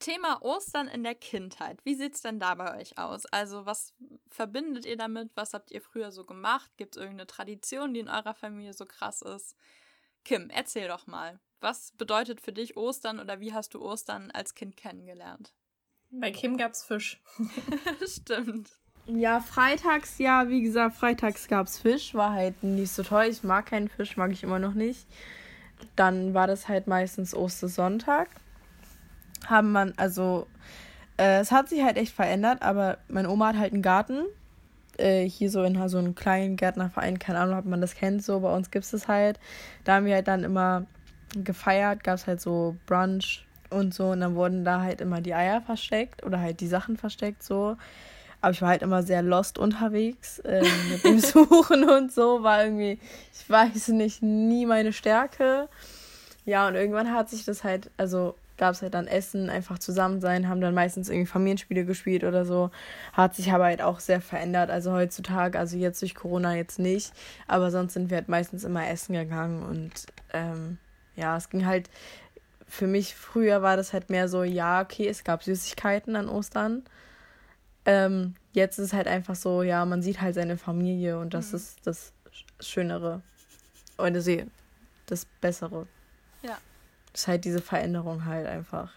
Thema 0.00 0.40
Ostern 0.42 0.88
in 0.88 1.04
der 1.04 1.14
Kindheit. 1.14 1.84
Wie 1.84 1.94
sieht 1.94 2.14
es 2.14 2.22
denn 2.22 2.40
da 2.40 2.54
bei 2.54 2.80
euch 2.80 2.96
aus? 2.98 3.26
Also, 3.26 3.66
was 3.66 3.94
verbindet 4.30 4.86
ihr 4.86 4.96
damit? 4.96 5.30
Was 5.34 5.52
habt 5.52 5.70
ihr 5.70 5.82
früher 5.82 6.10
so 6.10 6.24
gemacht? 6.24 6.70
Gibt 6.78 6.96
es 6.96 7.02
irgendeine 7.02 7.26
Tradition, 7.26 7.92
die 7.92 8.00
in 8.00 8.08
eurer 8.08 8.34
Familie 8.34 8.72
so 8.72 8.86
krass 8.86 9.20
ist? 9.20 9.54
Kim, 10.24 10.48
erzähl 10.50 10.88
doch 10.88 11.06
mal. 11.06 11.38
Was 11.60 11.92
bedeutet 11.92 12.40
für 12.40 12.52
dich 12.52 12.76
Ostern 12.78 13.20
oder 13.20 13.40
wie 13.40 13.52
hast 13.52 13.74
du 13.74 13.82
Ostern 13.82 14.30
als 14.30 14.54
Kind 14.54 14.76
kennengelernt? 14.76 15.52
Bei 16.10 16.30
Kim 16.30 16.56
gab's 16.56 16.82
Fisch. 16.82 17.22
Stimmt. 18.06 18.79
Ja, 19.16 19.40
freitags, 19.40 20.18
ja, 20.18 20.48
wie 20.48 20.62
gesagt, 20.62 20.96
freitags 20.96 21.48
gab 21.48 21.66
es 21.66 21.78
Fisch, 21.78 22.14
war 22.14 22.32
halt 22.32 22.62
nicht 22.62 22.92
so 22.92 23.02
toll. 23.02 23.24
Ich 23.24 23.42
mag 23.42 23.66
keinen 23.66 23.88
Fisch, 23.88 24.16
mag 24.16 24.30
ich 24.30 24.44
immer 24.44 24.58
noch 24.58 24.74
nicht. 24.74 25.06
Dann 25.96 26.32
war 26.34 26.46
das 26.46 26.68
halt 26.68 26.86
meistens 26.86 27.34
Ostersonntag. 27.34 28.28
Haben 29.46 29.72
man, 29.72 29.94
also, 29.96 30.46
äh, 31.18 31.40
es 31.40 31.50
hat 31.50 31.68
sich 31.68 31.82
halt 31.82 31.96
echt 31.96 32.14
verändert, 32.14 32.62
aber 32.62 32.98
meine 33.08 33.30
Oma 33.30 33.48
hat 33.48 33.58
halt 33.58 33.72
einen 33.72 33.82
Garten. 33.82 34.26
Äh, 34.96 35.28
hier 35.28 35.50
so 35.50 35.62
in 35.64 35.88
so 35.88 35.98
einem 35.98 36.14
kleinen 36.14 36.56
Gärtnerverein, 36.56 37.18
keine 37.18 37.40
Ahnung, 37.40 37.58
ob 37.58 37.64
man 37.64 37.80
das 37.80 37.94
kennt, 37.94 38.22
so 38.22 38.40
bei 38.40 38.54
uns 38.54 38.70
gibt 38.70 38.84
es 38.84 38.92
das 38.92 39.08
halt. 39.08 39.40
Da 39.84 39.96
haben 39.96 40.06
wir 40.06 40.14
halt 40.14 40.28
dann 40.28 40.44
immer 40.44 40.86
gefeiert, 41.34 42.04
gab 42.04 42.14
es 42.16 42.26
halt 42.26 42.40
so 42.40 42.76
Brunch 42.86 43.46
und 43.70 43.92
so 43.94 44.10
und 44.10 44.20
dann 44.20 44.34
wurden 44.34 44.64
da 44.64 44.82
halt 44.82 45.00
immer 45.00 45.20
die 45.20 45.34
Eier 45.34 45.62
versteckt 45.62 46.22
oder 46.24 46.38
halt 46.40 46.60
die 46.60 46.68
Sachen 46.68 46.96
versteckt 46.96 47.42
so. 47.42 47.76
Aber 48.40 48.52
ich 48.52 48.62
war 48.62 48.70
halt 48.70 48.82
immer 48.82 49.02
sehr 49.02 49.22
lost 49.22 49.58
unterwegs 49.58 50.38
äh, 50.40 50.64
mit 50.90 51.04
dem 51.04 51.18
Suchen 51.20 51.88
und 51.88 52.12
so. 52.12 52.42
War 52.42 52.64
irgendwie, 52.64 52.98
ich 53.32 53.48
weiß 53.48 53.88
nicht, 53.88 54.22
nie 54.22 54.66
meine 54.66 54.92
Stärke. 54.92 55.68
Ja, 56.44 56.66
und 56.68 56.74
irgendwann 56.74 57.12
hat 57.12 57.28
sich 57.28 57.44
das 57.44 57.64
halt, 57.64 57.90
also 57.96 58.34
gab 58.60 58.74
es 58.74 58.82
halt 58.82 58.94
dann 58.94 59.08
Essen, 59.08 59.50
einfach 59.50 59.78
zusammen 59.78 60.20
sein, 60.20 60.48
haben 60.48 60.60
dann 60.60 60.74
meistens 60.74 61.08
irgendwie 61.08 61.26
Familienspiele 61.26 61.84
gespielt 61.84 62.22
oder 62.22 62.44
so. 62.44 62.70
Hat 63.12 63.34
sich 63.34 63.52
aber 63.52 63.64
halt 63.64 63.82
auch 63.82 63.98
sehr 63.98 64.20
verändert. 64.20 64.70
Also 64.70 64.92
heutzutage, 64.92 65.58
also 65.58 65.76
jetzt 65.76 66.00
durch 66.02 66.14
Corona 66.14 66.54
jetzt 66.54 66.78
nicht, 66.78 67.12
aber 67.48 67.70
sonst 67.70 67.94
sind 67.94 68.10
wir 68.10 68.18
halt 68.18 68.28
meistens 68.28 68.62
immer 68.62 68.88
essen 68.88 69.14
gegangen 69.14 69.62
und 69.62 69.92
ähm, 70.32 70.78
ja, 71.16 71.36
es 71.36 71.48
ging 71.48 71.66
halt, 71.66 71.90
für 72.68 72.86
mich 72.86 73.14
früher 73.16 73.62
war 73.62 73.76
das 73.76 73.92
halt 73.92 74.10
mehr 74.10 74.28
so, 74.28 74.44
ja, 74.44 74.80
okay, 74.80 75.08
es 75.08 75.24
gab 75.24 75.42
Süßigkeiten 75.42 76.14
an 76.14 76.28
Ostern. 76.28 76.84
Ähm, 77.84 78.34
jetzt 78.52 78.78
ist 78.78 78.86
es 78.86 78.92
halt 78.92 79.08
einfach 79.08 79.34
so, 79.34 79.62
ja, 79.62 79.84
man 79.84 80.02
sieht 80.02 80.20
halt 80.20 80.34
seine 80.34 80.56
Familie 80.56 81.18
und 81.18 81.34
das 81.34 81.50
mhm. 81.50 81.56
ist 81.56 81.78
das 81.84 82.12
Schönere. 82.60 83.22
Oder 83.98 84.20
sie, 84.20 84.46
das 85.06 85.26
Bessere. 85.40 85.86
Ja. 86.42 86.56
Das 87.12 87.22
ist 87.22 87.28
halt 87.28 87.44
diese 87.44 87.60
Veränderung 87.60 88.24
halt 88.24 88.46
einfach. 88.46 88.92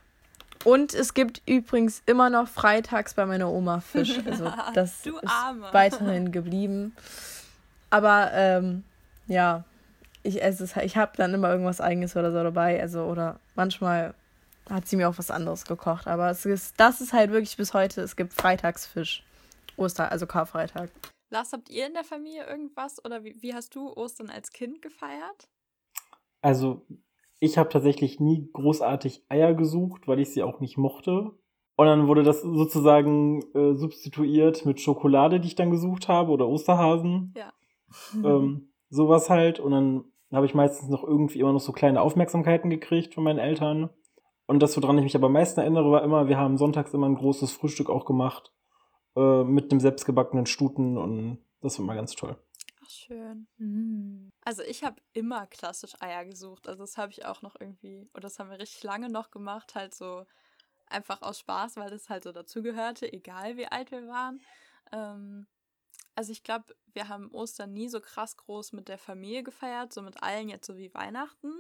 Und 0.64 0.94
es 0.94 1.14
gibt 1.14 1.42
übrigens 1.46 2.02
immer 2.06 2.30
noch 2.30 2.48
freitags 2.48 3.14
bei 3.16 3.26
meiner 3.26 3.50
Oma 3.50 3.82
Fisch. 3.82 4.20
Also 4.26 4.52
das 4.74 5.06
ist 5.06 5.14
weiterhin 5.72 6.32
geblieben. 6.32 6.96
Aber 7.90 8.32
ähm, 8.34 8.84
ja, 9.28 9.66
ich 10.24 10.42
esse 10.42 10.64
es. 10.64 10.76
Ich 10.78 10.96
habe 10.96 11.12
dann 11.18 11.34
immer 11.34 11.50
irgendwas 11.50 11.82
eigenes 11.82 12.16
oder 12.16 12.32
so 12.32 12.42
dabei. 12.42 12.82
Also, 12.82 13.04
oder 13.04 13.40
manchmal 13.56 14.14
hat 14.70 14.88
sie 14.88 14.96
mir 14.96 15.10
auch 15.10 15.18
was 15.18 15.32
anderes 15.32 15.66
gekocht. 15.66 16.08
Aber 16.08 16.30
es 16.30 16.46
ist, 16.46 16.80
das 16.80 17.02
ist 17.02 17.14
halt 17.14 17.32
wirklich 17.32 17.58
bis 17.58 17.74
heute, 17.74 18.02
es 18.02 18.16
gibt 18.16 18.34
Freitagsfisch. 18.34 19.24
Oster, 19.76 20.12
also 20.12 20.28
Karfreitag. 20.28 20.92
Lars, 21.30 21.52
habt 21.52 21.70
ihr 21.70 21.88
in 21.88 21.94
der 21.94 22.04
Familie 22.04 22.46
irgendwas 22.46 23.04
oder 23.04 23.24
wie, 23.24 23.36
wie 23.42 23.54
hast 23.54 23.76
du 23.76 23.92
Ostern 23.94 24.30
als 24.30 24.52
Kind 24.52 24.82
gefeiert? 24.84 25.50
Also, 26.42 26.86
ich 27.40 27.58
habe 27.58 27.70
tatsächlich 27.70 28.20
nie 28.20 28.50
großartig 28.54 29.26
Eier 29.30 29.56
gesucht, 29.56 30.08
weil 30.08 30.20
ich 30.20 30.32
sie 30.32 30.44
auch 30.44 30.60
nicht 30.60 30.78
mochte. 30.78 31.32
Und 31.76 31.88
dann 31.88 32.08
wurde 32.08 32.22
das 32.22 32.42
sozusagen 32.42 33.42
äh, 33.56 33.74
substituiert 33.74 34.66
mit 34.66 34.80
Schokolade, 34.80 35.40
die 35.40 35.48
ich 35.48 35.56
dann 35.56 35.72
gesucht 35.72 36.08
habe, 36.08 36.32
oder 36.32 36.48
Osterhasen. 36.48 37.34
Ja. 37.36 37.52
Ähm, 38.24 38.74
sowas 38.90 39.30
halt. 39.30 39.60
Und 39.60 39.72
dann 39.72 40.06
habe 40.32 40.48
ich 40.48 40.56
meistens 40.56 40.90
noch 40.90 41.04
irgendwie 41.04 41.40
immer 41.40 41.54
noch 41.54 41.60
so 41.60 41.74
kleine 41.74 42.02
Aufmerksamkeiten 42.02 42.72
gekriegt 42.72 43.14
von 43.14 43.24
meinen 43.24 43.38
Eltern. 43.38 43.92
Und 44.46 44.60
das, 44.60 44.76
woran 44.76 44.98
ich 44.98 45.04
mich 45.04 45.16
aber 45.16 45.28
am 45.28 45.34
meisten 45.34 45.60
erinnere, 45.60 45.92
war 45.92 46.04
immer, 46.04 46.28
wir 46.28 46.38
haben 46.38 46.58
sonntags 46.58 46.94
immer 46.94 47.08
ein 47.08 47.16
großes 47.16 47.52
Frühstück 47.52 47.90
auch 47.90 48.06
gemacht 48.06 48.52
äh, 49.16 49.44
mit 49.44 49.72
einem 49.72 49.80
selbstgebackenen 49.80 50.46
Stuten 50.46 50.98
und 50.98 51.40
das 51.62 51.78
war 51.78 51.86
immer 51.86 51.96
ganz 51.96 52.14
toll. 52.14 52.38
Ach, 52.84 52.90
schön. 52.90 53.48
Mhm. 53.58 54.30
Also 54.42 54.64
ich 54.64 54.84
habe 54.84 55.02
immer 55.14 55.48
klassisch 55.48 55.94
Eier 56.02 56.26
gesucht. 56.26 56.68
Also 56.68 56.84
das 56.84 56.98
habe 56.98 57.12
ich 57.12 57.26
auch 57.26 57.42
noch 57.42 57.56
irgendwie, 57.60 58.10
oder 58.14 58.22
das 58.22 58.40
haben 58.40 58.50
wir 58.50 58.60
richtig 58.60 58.84
lange 58.84 59.10
noch 59.10 59.32
gemacht, 59.32 59.76
halt 59.76 59.96
so 59.96 60.26
einfach 60.88 61.22
aus 61.22 61.40
Spaß, 61.40 61.78
weil 61.78 61.90
das 61.90 62.10
halt 62.10 62.24
so 62.24 62.32
dazugehörte, 62.32 63.12
egal 63.12 63.56
wie 63.58 63.68
alt 63.68 63.92
wir 63.92 64.08
waren. 64.08 64.42
Ähm, 64.92 65.48
also 66.16 66.32
ich 66.32 66.44
glaube, 66.44 66.76
wir 66.94 67.08
haben 67.08 67.32
Ostern 67.32 67.74
nie 67.74 67.90
so 67.90 68.00
krass 68.00 68.38
groß 68.38 68.74
mit 68.74 68.88
der 68.88 68.98
Familie 68.98 69.44
gefeiert, 69.44 69.94
so 69.94 70.02
mit 70.02 70.22
allen 70.22 70.50
jetzt 70.50 70.68
so 70.68 70.78
wie 70.78 70.94
Weihnachten. 70.94 71.52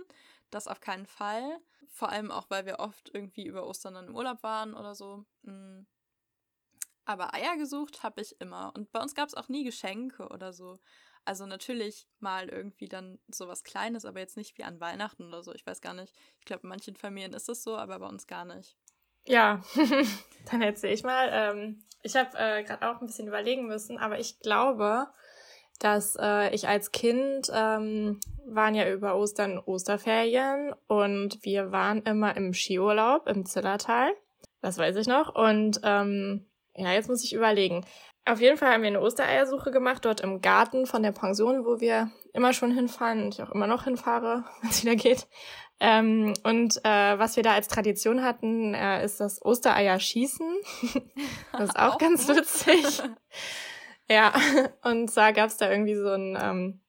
Das 0.53 0.67
auf 0.67 0.79
keinen 0.79 1.07
Fall. 1.07 1.59
Vor 1.89 2.09
allem 2.09 2.31
auch, 2.31 2.49
weil 2.49 2.65
wir 2.65 2.79
oft 2.79 3.09
irgendwie 3.13 3.45
über 3.45 3.65
Ostern 3.65 3.95
dann 3.95 4.07
im 4.07 4.15
Urlaub 4.15 4.43
waren 4.43 4.75
oder 4.75 4.93
so. 4.93 5.25
Mm. 5.41 5.81
Aber 7.05 7.33
Eier 7.33 7.57
gesucht 7.57 8.03
habe 8.03 8.21
ich 8.21 8.39
immer. 8.39 8.71
Und 8.75 8.91
bei 8.91 9.01
uns 9.01 9.15
gab 9.15 9.27
es 9.27 9.33
auch 9.33 9.49
nie 9.49 9.63
Geschenke 9.63 10.29
oder 10.29 10.53
so. 10.53 10.79
Also 11.25 11.45
natürlich 11.45 12.07
mal 12.19 12.49
irgendwie 12.49 12.87
dann 12.87 13.19
sowas 13.27 13.63
Kleines, 13.63 14.05
aber 14.05 14.19
jetzt 14.19 14.37
nicht 14.37 14.57
wie 14.57 14.63
an 14.63 14.79
Weihnachten 14.79 15.25
oder 15.25 15.41
so. 15.41 15.53
Ich 15.53 15.65
weiß 15.65 15.81
gar 15.81 15.93
nicht. 15.93 16.13
Ich 16.39 16.45
glaube, 16.45 16.63
in 16.63 16.69
manchen 16.69 16.95
Familien 16.95 17.33
ist 17.33 17.49
es 17.49 17.63
so, 17.63 17.75
aber 17.75 17.99
bei 17.99 18.07
uns 18.07 18.27
gar 18.27 18.45
nicht. 18.45 18.77
Ja, 19.25 19.63
dann 20.51 20.61
erzähle 20.61 20.93
ich 20.93 21.03
mal. 21.03 21.29
Ähm, 21.31 21.83
ich 22.03 22.15
habe 22.15 22.37
äh, 22.37 22.63
gerade 22.63 22.89
auch 22.89 23.01
ein 23.01 23.07
bisschen 23.07 23.27
überlegen 23.27 23.65
müssen, 23.65 23.97
aber 23.97 24.19
ich 24.19 24.39
glaube, 24.39 25.07
dass 25.83 26.15
äh, 26.19 26.53
ich 26.55 26.67
als 26.67 26.91
Kind 26.91 27.51
ähm, 27.53 28.19
waren 28.47 28.73
ja 28.73 28.89
über 28.89 29.15
Ostern 29.15 29.59
Osterferien 29.59 30.73
und 30.87 31.43
wir 31.43 31.71
waren 31.73 32.01
immer 32.03 32.37
im 32.37 32.53
Skiurlaub 32.53 33.27
im 33.27 33.45
Zillertal. 33.45 34.13
Das 34.61 34.77
weiß 34.77 34.95
ich 34.95 35.07
noch. 35.07 35.35
Und 35.35 35.81
ähm, 35.83 36.45
ja, 36.75 36.93
jetzt 36.93 37.09
muss 37.09 37.23
ich 37.23 37.33
überlegen. 37.33 37.85
Auf 38.25 38.39
jeden 38.39 38.57
Fall 38.57 38.71
haben 38.71 38.83
wir 38.83 38.87
eine 38.87 39.01
Ostereiersuche 39.01 39.71
gemacht, 39.71 40.05
dort 40.05 40.21
im 40.21 40.39
Garten 40.39 40.85
von 40.85 41.03
der 41.03 41.11
Pension, 41.11 41.65
wo 41.65 41.81
wir 41.81 42.09
immer 42.31 42.53
schon 42.53 42.71
hinfahren 42.71 43.23
und 43.23 43.33
ich 43.33 43.43
auch 43.43 43.51
immer 43.51 43.67
noch 43.67 43.83
hinfahre, 43.83 44.45
wenn 44.61 44.69
es 44.69 44.83
wieder 44.83 44.95
geht. 44.95 45.27
Ähm, 45.81 46.33
und 46.43 46.77
äh, 46.85 47.19
was 47.19 47.35
wir 47.35 47.43
da 47.43 47.55
als 47.55 47.67
Tradition 47.67 48.23
hatten, 48.23 48.73
äh, 48.73 49.03
ist 49.03 49.19
das 49.19 49.43
Ostereier 49.43 49.99
schießen. 49.99 50.47
das 51.51 51.69
ist 51.69 51.75
auch, 51.77 51.95
auch 51.95 51.97
ganz 51.97 52.25
witzig. 52.29 53.01
ja, 54.09 54.33
und 54.83 55.09
zwar 55.09 55.33
gab 55.33 55.49
es 55.49 55.57
da 55.57 55.69
irgendwie 55.69 55.95
so 55.95 56.09
einen 56.09 56.37
ähm, 56.39 56.81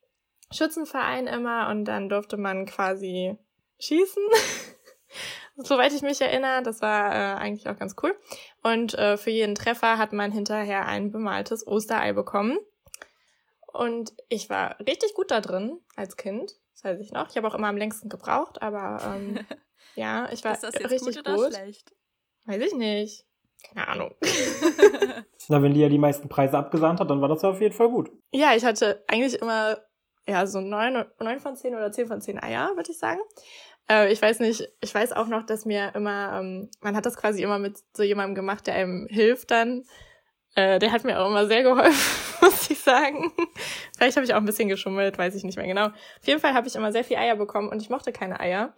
Schützenverein 0.51 1.27
immer 1.27 1.69
und 1.69 1.85
dann 1.85 2.09
durfte 2.09 2.37
man 2.37 2.65
quasi 2.65 3.37
schießen. 3.79 4.23
Soweit 5.57 5.93
ich 5.93 6.01
mich 6.01 6.19
erinnere, 6.19 6.63
das 6.63 6.81
war 6.81 7.13
äh, 7.13 7.35
eigentlich 7.39 7.69
auch 7.69 7.77
ganz 7.77 7.95
cool. 8.03 8.17
Und 8.61 8.93
äh, 8.95 9.15
für 9.15 9.29
jeden 9.29 9.55
Treffer 9.55 9.97
hat 9.97 10.11
man 10.11 10.31
hinterher 10.31 10.85
ein 10.85 11.11
bemaltes 11.11 11.65
Osterei 11.65 12.11
bekommen. 12.11 12.57
Und 13.71 14.13
ich 14.29 14.49
war 14.49 14.79
richtig 14.79 15.13
gut 15.13 15.31
da 15.31 15.41
drin 15.41 15.79
als 15.95 16.17
Kind. 16.17 16.53
Das 16.73 16.83
weiß 16.83 16.99
ich 16.99 17.11
noch. 17.11 17.29
Ich 17.29 17.37
habe 17.37 17.47
auch 17.47 17.55
immer 17.55 17.67
am 17.67 17.77
längsten 17.77 18.09
gebraucht, 18.09 18.61
aber 18.61 19.15
ähm, 19.15 19.39
ja, 19.95 20.29
ich 20.31 20.43
war 20.43 20.53
Ist 20.53 20.63
das 20.63 20.73
jetzt 20.75 20.91
richtig 20.91 21.17
gut. 21.17 21.27
Oder 21.27 21.35
gut. 21.35 21.53
schlecht? 21.53 21.93
Weiß 22.45 22.61
ich 22.61 22.73
nicht. 22.73 23.24
Keine 23.73 23.87
Ahnung. 23.87 24.15
Na, 25.47 25.61
wenn 25.61 25.71
Lia 25.71 25.89
die 25.89 25.97
meisten 25.97 26.29
Preise 26.29 26.57
abgesahnt 26.57 26.99
hat, 26.99 27.09
dann 27.09 27.21
war 27.21 27.29
das 27.29 27.41
ja 27.41 27.49
auf 27.49 27.61
jeden 27.61 27.75
Fall 27.75 27.89
gut. 27.89 28.11
Ja, 28.31 28.55
ich 28.55 28.65
hatte 28.65 29.03
eigentlich 29.07 29.41
immer 29.41 29.77
ja 30.27 30.45
so 30.47 30.59
neun, 30.59 31.05
neun 31.19 31.39
von 31.39 31.55
zehn 31.55 31.75
oder 31.75 31.91
zehn 31.91 32.07
von 32.07 32.21
zehn 32.21 32.41
Eier, 32.41 32.71
würde 32.75 32.91
ich 32.91 32.97
sagen. 32.97 33.19
Äh, 33.89 34.11
ich 34.11 34.21
weiß 34.21 34.39
nicht, 34.39 34.67
ich 34.81 34.93
weiß 34.93 35.13
auch 35.13 35.27
noch, 35.27 35.45
dass 35.45 35.65
mir 35.65 35.93
immer, 35.95 36.39
ähm, 36.39 36.69
man 36.81 36.95
hat 36.95 37.05
das 37.05 37.17
quasi 37.17 37.43
immer 37.43 37.59
mit 37.59 37.77
so 37.93 38.03
jemandem 38.03 38.35
gemacht, 38.35 38.67
der 38.67 38.75
einem 38.75 39.07
hilft 39.09 39.51
dann. 39.51 39.83
Äh, 40.55 40.79
der 40.79 40.91
hat 40.91 41.03
mir 41.03 41.19
auch 41.19 41.27
immer 41.29 41.47
sehr 41.47 41.63
geholfen, 41.63 42.39
muss 42.41 42.69
ich 42.69 42.79
sagen. 42.79 43.31
Vielleicht 43.97 44.15
habe 44.15 44.25
ich 44.25 44.33
auch 44.33 44.39
ein 44.39 44.45
bisschen 44.45 44.69
geschummelt, 44.69 45.17
weiß 45.17 45.35
ich 45.35 45.43
nicht 45.43 45.57
mehr 45.57 45.67
genau. 45.67 45.87
Auf 45.87 46.27
jeden 46.27 46.39
Fall 46.39 46.53
habe 46.53 46.67
ich 46.67 46.75
immer 46.75 46.91
sehr 46.91 47.03
viel 47.03 47.17
Eier 47.17 47.35
bekommen 47.35 47.69
und 47.69 47.81
ich 47.81 47.89
mochte 47.89 48.11
keine 48.11 48.39
Eier. 48.39 48.73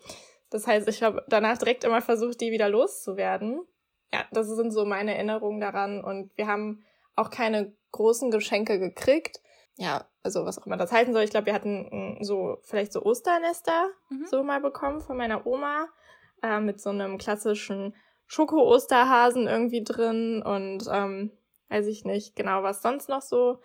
Das 0.49 0.65
heißt, 0.65 0.87
ich 0.87 1.03
habe 1.03 1.23
danach 1.27 1.57
direkt 1.57 1.83
immer 1.83 2.01
versucht, 2.01 2.41
die 2.41 2.51
wieder 2.51 2.69
loszuwerden. 2.69 3.61
Ja, 4.13 4.25
das 4.31 4.47
sind 4.47 4.71
so 4.71 4.85
meine 4.85 5.15
Erinnerungen 5.15 5.59
daran. 5.59 6.03
Und 6.03 6.35
wir 6.37 6.47
haben 6.47 6.83
auch 7.15 7.29
keine 7.29 7.75
großen 7.91 8.31
Geschenke 8.31 8.79
gekriegt 8.79 9.41
ja, 9.77 10.07
also 10.23 10.45
was 10.45 10.57
auch 10.57 10.65
immer 10.65 10.77
das 10.77 10.91
heißen 10.91 11.13
soll. 11.13 11.23
Ich 11.23 11.29
glaube, 11.29 11.45
wir 11.45 11.53
hatten 11.53 12.17
so 12.21 12.57
vielleicht 12.63 12.91
so 12.91 13.03
Osternester 13.03 13.89
mhm. 14.09 14.25
so 14.25 14.43
mal 14.43 14.59
bekommen 14.59 15.01
von 15.01 15.17
meiner 15.17 15.45
Oma 15.45 15.87
äh, 16.41 16.59
mit 16.59 16.81
so 16.81 16.89
einem 16.89 17.17
klassischen 17.17 17.95
Schoko-Osterhasen 18.25 19.47
irgendwie 19.47 19.83
drin 19.83 20.41
und 20.41 20.85
ähm, 20.91 21.31
weiß 21.69 21.87
ich 21.87 22.05
nicht 22.05 22.35
genau, 22.35 22.63
was 22.63 22.81
sonst 22.81 23.07
noch 23.07 23.21
so. 23.21 23.61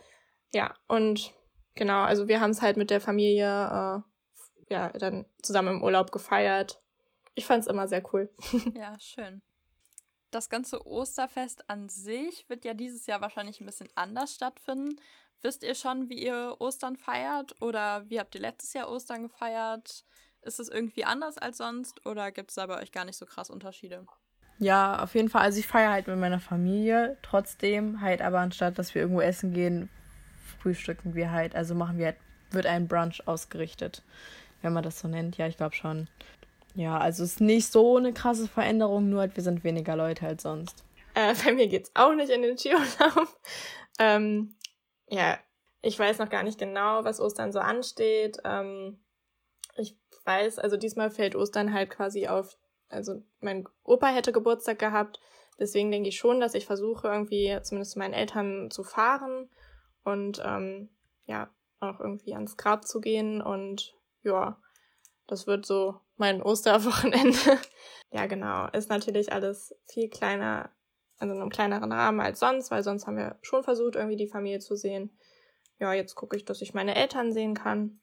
Ja, 0.53 0.75
und 0.87 1.33
genau, 1.75 2.03
also 2.03 2.29
wir 2.29 2.41
haben 2.41 2.51
es 2.51 2.63
halt 2.63 2.77
mit 2.77 2.91
der 2.91 3.01
Familie 3.01 3.47
äh, 3.47 4.73
ja 4.73 4.91
dann 4.91 5.25
zusammen 5.43 5.77
im 5.77 5.83
Urlaub 5.83 6.13
gefeiert. 6.13 6.81
Ich 7.35 7.47
fand 7.47 7.63
es 7.63 7.67
immer 7.67 7.89
sehr 7.89 8.03
cool. 8.13 8.31
Ja, 8.75 8.97
schön. 9.01 9.43
Das 10.33 10.49
ganze 10.49 10.87
Osterfest 10.87 11.69
an 11.69 11.91
sich 11.91 12.49
wird 12.49 12.65
ja 12.65 12.73
dieses 12.73 13.07
Jahr 13.07 13.21
wahrscheinlich 13.21 13.61
ein 13.61 13.67
bisschen 13.67 13.91
anders 13.95 14.35
stattfinden. 14.35 14.99
Wisst 15.43 15.63
ihr 15.63 15.75
schon, 15.75 16.09
wie 16.09 16.25
ihr 16.25 16.57
Ostern 16.59 16.97
feiert? 16.97 17.61
Oder 17.61 18.09
wie 18.09 18.19
habt 18.19 18.35
ihr 18.35 18.41
letztes 18.41 18.73
Jahr 18.73 18.91
Ostern 18.91 19.25
gefeiert? 19.25 20.05
Ist 20.41 20.59
es 20.59 20.71
irgendwie 20.71 21.05
anders 21.05 21.37
als 21.37 21.59
sonst? 21.59 22.07
Oder 22.07 22.33
gibt 22.33 22.51
es 22.51 22.55
da 22.55 22.67
bei 22.67 22.81
euch 22.81 22.93
gar 22.93 23.05
nicht 23.05 23.19
so 23.19 23.27
krass 23.27 23.51
Unterschiede? 23.51 24.07
Ja, 24.59 25.03
auf 25.03 25.15
jeden 25.15 25.29
Fall. 25.29 25.43
Also 25.43 25.59
ich 25.59 25.67
feiere 25.67 25.93
halt 25.93 26.07
mit 26.07 26.19
meiner 26.19 26.41
Familie 26.41 27.19
trotzdem, 27.21 28.01
halt 28.01 28.23
aber 28.23 28.41
anstatt, 28.41 28.79
dass 28.79 28.95
wir 28.95 29.03
irgendwo 29.03 29.21
essen 29.21 29.53
gehen, 29.53 29.91
frühstücken 30.61 31.15
wir 31.15 31.31
halt. 31.31 31.55
Also 31.55 31.75
machen 31.75 31.99
wir 31.99 32.07
halt, 32.07 32.19
wird 32.53 32.65
ein 32.65 32.89
Brunch 32.89 33.29
ausgerichtet, 33.29 34.03
wenn 34.63 34.73
man 34.73 34.83
das 34.83 34.99
so 34.99 35.09
nennt. 35.09 35.37
Ja, 35.37 35.47
ich 35.47 35.59
glaube 35.59 35.75
schon. 35.75 36.09
Ja, 36.75 36.99
also 36.99 37.25
es 37.25 37.33
ist 37.33 37.41
nicht 37.41 37.71
so 37.71 37.97
eine 37.97 38.13
krasse 38.13 38.49
Veränderung, 38.49 39.11
nur 39.11 39.21
halt 39.21 39.37
wir 39.37 39.43
sind 39.43 39.63
weniger 39.65 39.97
Leute 39.97 40.27
als 40.27 40.43
sonst. 40.43 40.85
Äh, 41.15 41.35
bei 41.45 41.53
mir 41.53 41.69
geht's 41.69 41.91
auch 41.95 42.15
nicht 42.15 42.31
in 42.31 42.43
den 42.43 42.57
Skiurlaub. 42.57 43.29
ähm, 43.99 44.57
ja, 45.09 45.39
ich 45.83 45.99
weiß 45.99 46.19
noch 46.19 46.31
gar 46.31 46.43
nicht 46.43 46.59
genau, 46.59 47.05
was 47.05 47.21
Ostern 47.21 47.53
so 47.53 47.59
ansteht. 47.59 48.39
Ähm, 48.45 48.99
ich 49.77 49.97
weiß, 50.25 50.59
also 50.59 50.77
diesmal 50.77 51.11
fällt 51.11 51.37
Ostern 51.37 51.73
halt 51.73 51.91
quasi 51.91 52.29
auf, 52.29 52.57
also 52.89 53.23
mein 53.41 53.69
Opa 53.85 54.09
hätte 54.09 54.33
Geburtstag 54.33 54.79
gehabt, 54.79 55.21
deswegen 55.59 55.91
denke 55.91 56.09
ich 56.09 56.17
schon, 56.17 56.41
dass 56.41 56.55
ich 56.55 56.67
versuche, 56.67 57.09
irgendwie 57.09 57.59
zumindest 57.63 57.93
zu 57.93 57.99
meinen 57.99 58.15
Eltern 58.15 58.71
zu 58.71 58.85
fahren 58.85 59.51
und 60.05 60.41
ähm, 60.45 60.89
ja, 61.27 61.51
auch 61.81 62.01
irgendwie 62.01 62.35
ans 62.35 62.57
Grab 62.57 62.87
zu 62.87 63.01
gehen 63.01 63.43
und 63.43 63.95
ja, 64.23 64.61
das 65.27 65.47
wird 65.47 65.67
so 65.67 66.01
mein 66.23 66.43
Osterwochenende. 66.43 67.59
ja, 68.13 68.27
genau. 68.27 68.69
Ist 68.69 68.89
natürlich 68.89 69.33
alles 69.33 69.75
viel 69.93 70.09
kleiner 70.09 70.71
also 71.23 71.35
in 71.35 71.41
einem 71.41 71.51
kleineren 71.51 71.93
Rahmen 71.93 72.21
als 72.21 72.41
sonst, 72.41 72.73
weil 72.73 72.83
sonst 72.83 73.07
haben 73.07 73.17
wir 73.17 73.39
schon 73.43 73.63
versucht, 73.63 73.95
irgendwie 73.95 74.17
die 74.17 74.27
Familie 74.27 74.59
zu 74.59 74.75
sehen. 74.75 75.17
Ja, 75.79 75.93
jetzt 75.93 76.17
gucke 76.17 76.37
ich, 76.37 76.45
dass 76.45 76.61
ich 76.61 76.75
meine 76.75 76.97
Eltern 76.97 77.33
sehen 77.33 77.55
kann 77.55 78.01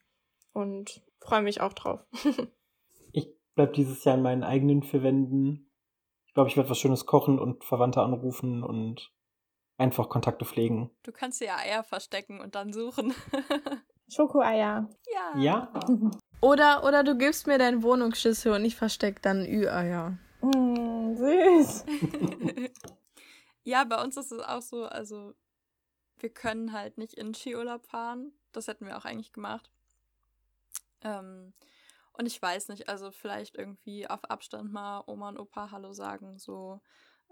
und 0.53 1.03
freue 1.19 1.41
mich 1.41 1.59
auch 1.59 1.73
drauf. 1.73 1.99
ich 3.11 3.29
bleibe 3.55 3.73
dieses 3.73 4.05
Jahr 4.05 4.15
in 4.15 4.21
meinen 4.21 4.43
eigenen 4.43 4.83
vier 4.83 5.03
Wänden. 5.03 5.69
Ich 6.27 6.33
glaube, 6.33 6.49
ich 6.49 6.55
werde 6.55 6.69
was 6.69 6.79
Schönes 6.79 7.05
kochen 7.05 7.39
und 7.39 7.65
Verwandte 7.65 8.01
anrufen 8.01 8.63
und 8.63 9.11
einfach 9.77 10.07
Kontakte 10.07 10.45
pflegen. 10.45 10.89
Du 11.03 11.11
kannst 11.11 11.41
ja 11.41 11.57
Eier 11.57 11.83
verstecken 11.83 12.39
und 12.39 12.55
dann 12.55 12.71
suchen. 12.71 13.13
Schokoeier. 14.07 14.89
Ja. 15.13 15.37
Ja. 15.37 15.73
Oder, 16.41 16.83
oder 16.85 17.03
du 17.03 17.17
gibst 17.17 17.47
mir 17.47 17.57
deinen 17.57 17.83
Wohnungsschlüssel 17.83 18.53
und 18.53 18.63
ich 18.63 18.75
verstecke 18.75 19.21
dann 19.21 19.45
Ü-Eier. 19.45 20.17
Mm, 20.41 21.15
süß. 21.15 21.85
Ja, 23.69 23.83
bei 23.83 24.01
uns 24.01 24.17
ist 24.17 24.31
es 24.31 24.39
auch 24.39 24.63
so, 24.63 24.85
also 24.85 25.35
wir 26.17 26.29
können 26.29 26.73
halt 26.73 26.97
nicht 26.97 27.13
in 27.13 27.35
Skiurlaub 27.35 27.85
fahren. 27.85 28.31
Das 28.51 28.67
hätten 28.67 28.87
wir 28.87 28.97
auch 28.97 29.05
eigentlich 29.05 29.31
gemacht. 29.31 29.69
Ähm, 31.01 31.53
und 32.13 32.25
ich 32.25 32.41
weiß 32.41 32.69
nicht, 32.69 32.89
also 32.89 33.11
vielleicht 33.11 33.55
irgendwie 33.57 34.09
auf 34.09 34.23
Abstand 34.25 34.71
mal 34.71 35.03
Oma 35.05 35.29
und 35.29 35.39
Opa 35.39 35.69
Hallo 35.69 35.93
sagen, 35.93 36.39
so. 36.39 36.81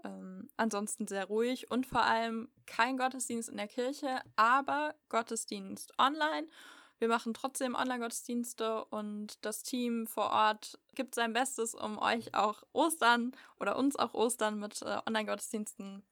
Ähm, 0.04 0.48
ansonsten 0.56 1.08
sehr 1.08 1.24
ruhig 1.24 1.72
und 1.72 1.84
vor 1.84 2.04
allem 2.04 2.48
kein 2.66 2.98
Gottesdienst 2.98 3.48
in 3.48 3.56
der 3.56 3.66
Kirche, 3.66 4.20
aber 4.36 4.94
Gottesdienst 5.08 5.92
online. 5.98 6.46
Wir 6.98 7.08
machen 7.08 7.32
trotzdem 7.32 7.74
Online-Gottesdienste 7.76 8.84
und 8.86 9.44
das 9.44 9.62
Team 9.62 10.06
vor 10.06 10.30
Ort 10.30 10.78
gibt 10.94 11.14
sein 11.14 11.32
Bestes, 11.32 11.74
um 11.74 11.98
euch 11.98 12.34
auch 12.34 12.64
Ostern 12.72 13.32
oder 13.60 13.76
uns 13.76 13.96
auch 13.96 14.14
Ostern 14.14 14.58
mit 14.58 14.82
äh, 14.82 14.98
Online-Gottesdiensten 15.06 16.02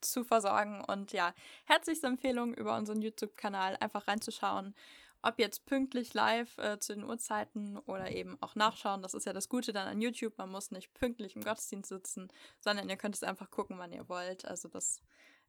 zu 0.00 0.24
versorgen. 0.24 0.82
Und 0.84 1.12
ja, 1.12 1.34
herzlichste 1.66 2.08
Empfehlung 2.08 2.52
über 2.54 2.76
unseren 2.76 3.00
YouTube-Kanal 3.00 3.76
einfach 3.80 4.08
reinzuschauen. 4.08 4.74
Ob 5.22 5.38
jetzt 5.38 5.64
pünktlich 5.66 6.12
live 6.12 6.58
äh, 6.58 6.78
zu 6.80 6.94
den 6.94 7.04
Uhrzeiten 7.04 7.78
oder 7.86 8.10
eben 8.10 8.36
auch 8.42 8.56
nachschauen. 8.56 9.02
Das 9.02 9.14
ist 9.14 9.24
ja 9.24 9.32
das 9.32 9.48
Gute 9.48 9.72
dann 9.72 9.88
an 9.88 10.02
YouTube. 10.02 10.36
Man 10.36 10.50
muss 10.50 10.70
nicht 10.70 10.92
pünktlich 10.94 11.36
im 11.36 11.44
Gottesdienst 11.44 11.88
sitzen, 11.88 12.28
sondern 12.60 12.90
ihr 12.90 12.96
könnt 12.96 13.14
es 13.14 13.22
einfach 13.22 13.50
gucken, 13.50 13.78
wann 13.78 13.92
ihr 13.92 14.08
wollt. 14.08 14.44
Also 14.44 14.68
das 14.68 15.00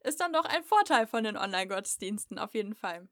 ist 0.02 0.22
dann 0.22 0.32
doch 0.32 0.46
ein 0.46 0.64
Vorteil 0.64 1.08
von 1.08 1.24
den 1.24 1.36
Online-Gottesdiensten 1.36 2.40
auf 2.40 2.54
jeden 2.54 2.76
Fall. 2.76 3.10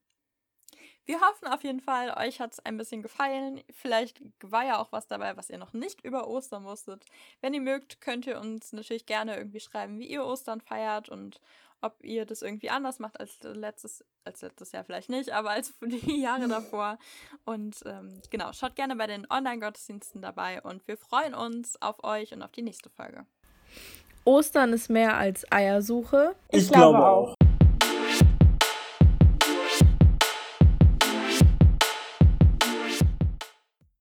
Wir 1.06 1.20
hoffen 1.22 1.48
auf 1.48 1.64
jeden 1.64 1.82
Fall, 1.82 2.14
euch 2.18 2.40
hat 2.40 2.54
es 2.54 2.60
ein 2.60 2.78
bisschen 2.78 3.02
gefallen. 3.02 3.62
Vielleicht 3.72 4.22
war 4.42 4.66
ja 4.66 4.80
auch 4.80 4.92
was 4.92 5.08
dabei, 5.08 5.36
was 5.38 5.50
ihr 5.50 5.58
noch 5.58 5.74
nicht 5.74 6.04
über 6.04 6.28
Ostern 6.28 6.64
musstet. 6.64 7.06
Wenn 7.42 7.54
ihr 7.54 7.62
mögt, 7.62 8.02
könnt 8.02 8.26
ihr 8.26 8.40
uns 8.40 8.74
natürlich 8.74 9.06
gerne 9.06 9.38
irgendwie 9.38 9.60
schreiben, 9.60 10.00
wie 10.00 10.08
ihr 10.08 10.26
Ostern 10.26 10.62
feiert 10.62 11.10
und 11.10 11.40
ob 11.84 12.02
ihr 12.02 12.26
das 12.26 12.42
irgendwie 12.42 12.70
anders 12.70 13.00
macht 13.00 13.20
als 13.20 13.38
letztes, 13.44 14.06
als 14.24 14.42
letztes 14.42 14.72
Jahr 14.72 14.86
vielleicht 14.86 15.10
nicht, 15.10 15.32
aber 15.32 15.52
als 15.52 15.74
die 15.82 16.22
Jahre 16.22 16.48
davor. 16.50 16.98
Und 17.46 17.78
ähm, 17.86 18.22
genau, 18.30 18.54
schaut 18.54 18.76
gerne 18.76 18.96
bei 18.96 19.08
den 19.08 19.28
Online-Gottesdiensten 19.30 20.22
dabei 20.22 20.62
und 20.62 20.88
wir 20.88 20.98
freuen 20.98 21.34
uns 21.34 21.80
auf 21.82 22.04
euch 22.04 22.34
und 22.34 22.42
auf 22.42 22.52
die 22.52 22.62
nächste 22.62 22.90
Folge. 22.90 23.26
Ostern 24.26 24.72
ist 24.72 24.90
mehr 24.90 25.18
als 25.18 25.46
Eiersuche. 25.52 26.36
Ich, 26.50 26.64
ich 26.64 26.72
glaube 26.72 27.06
auch. 27.06 27.36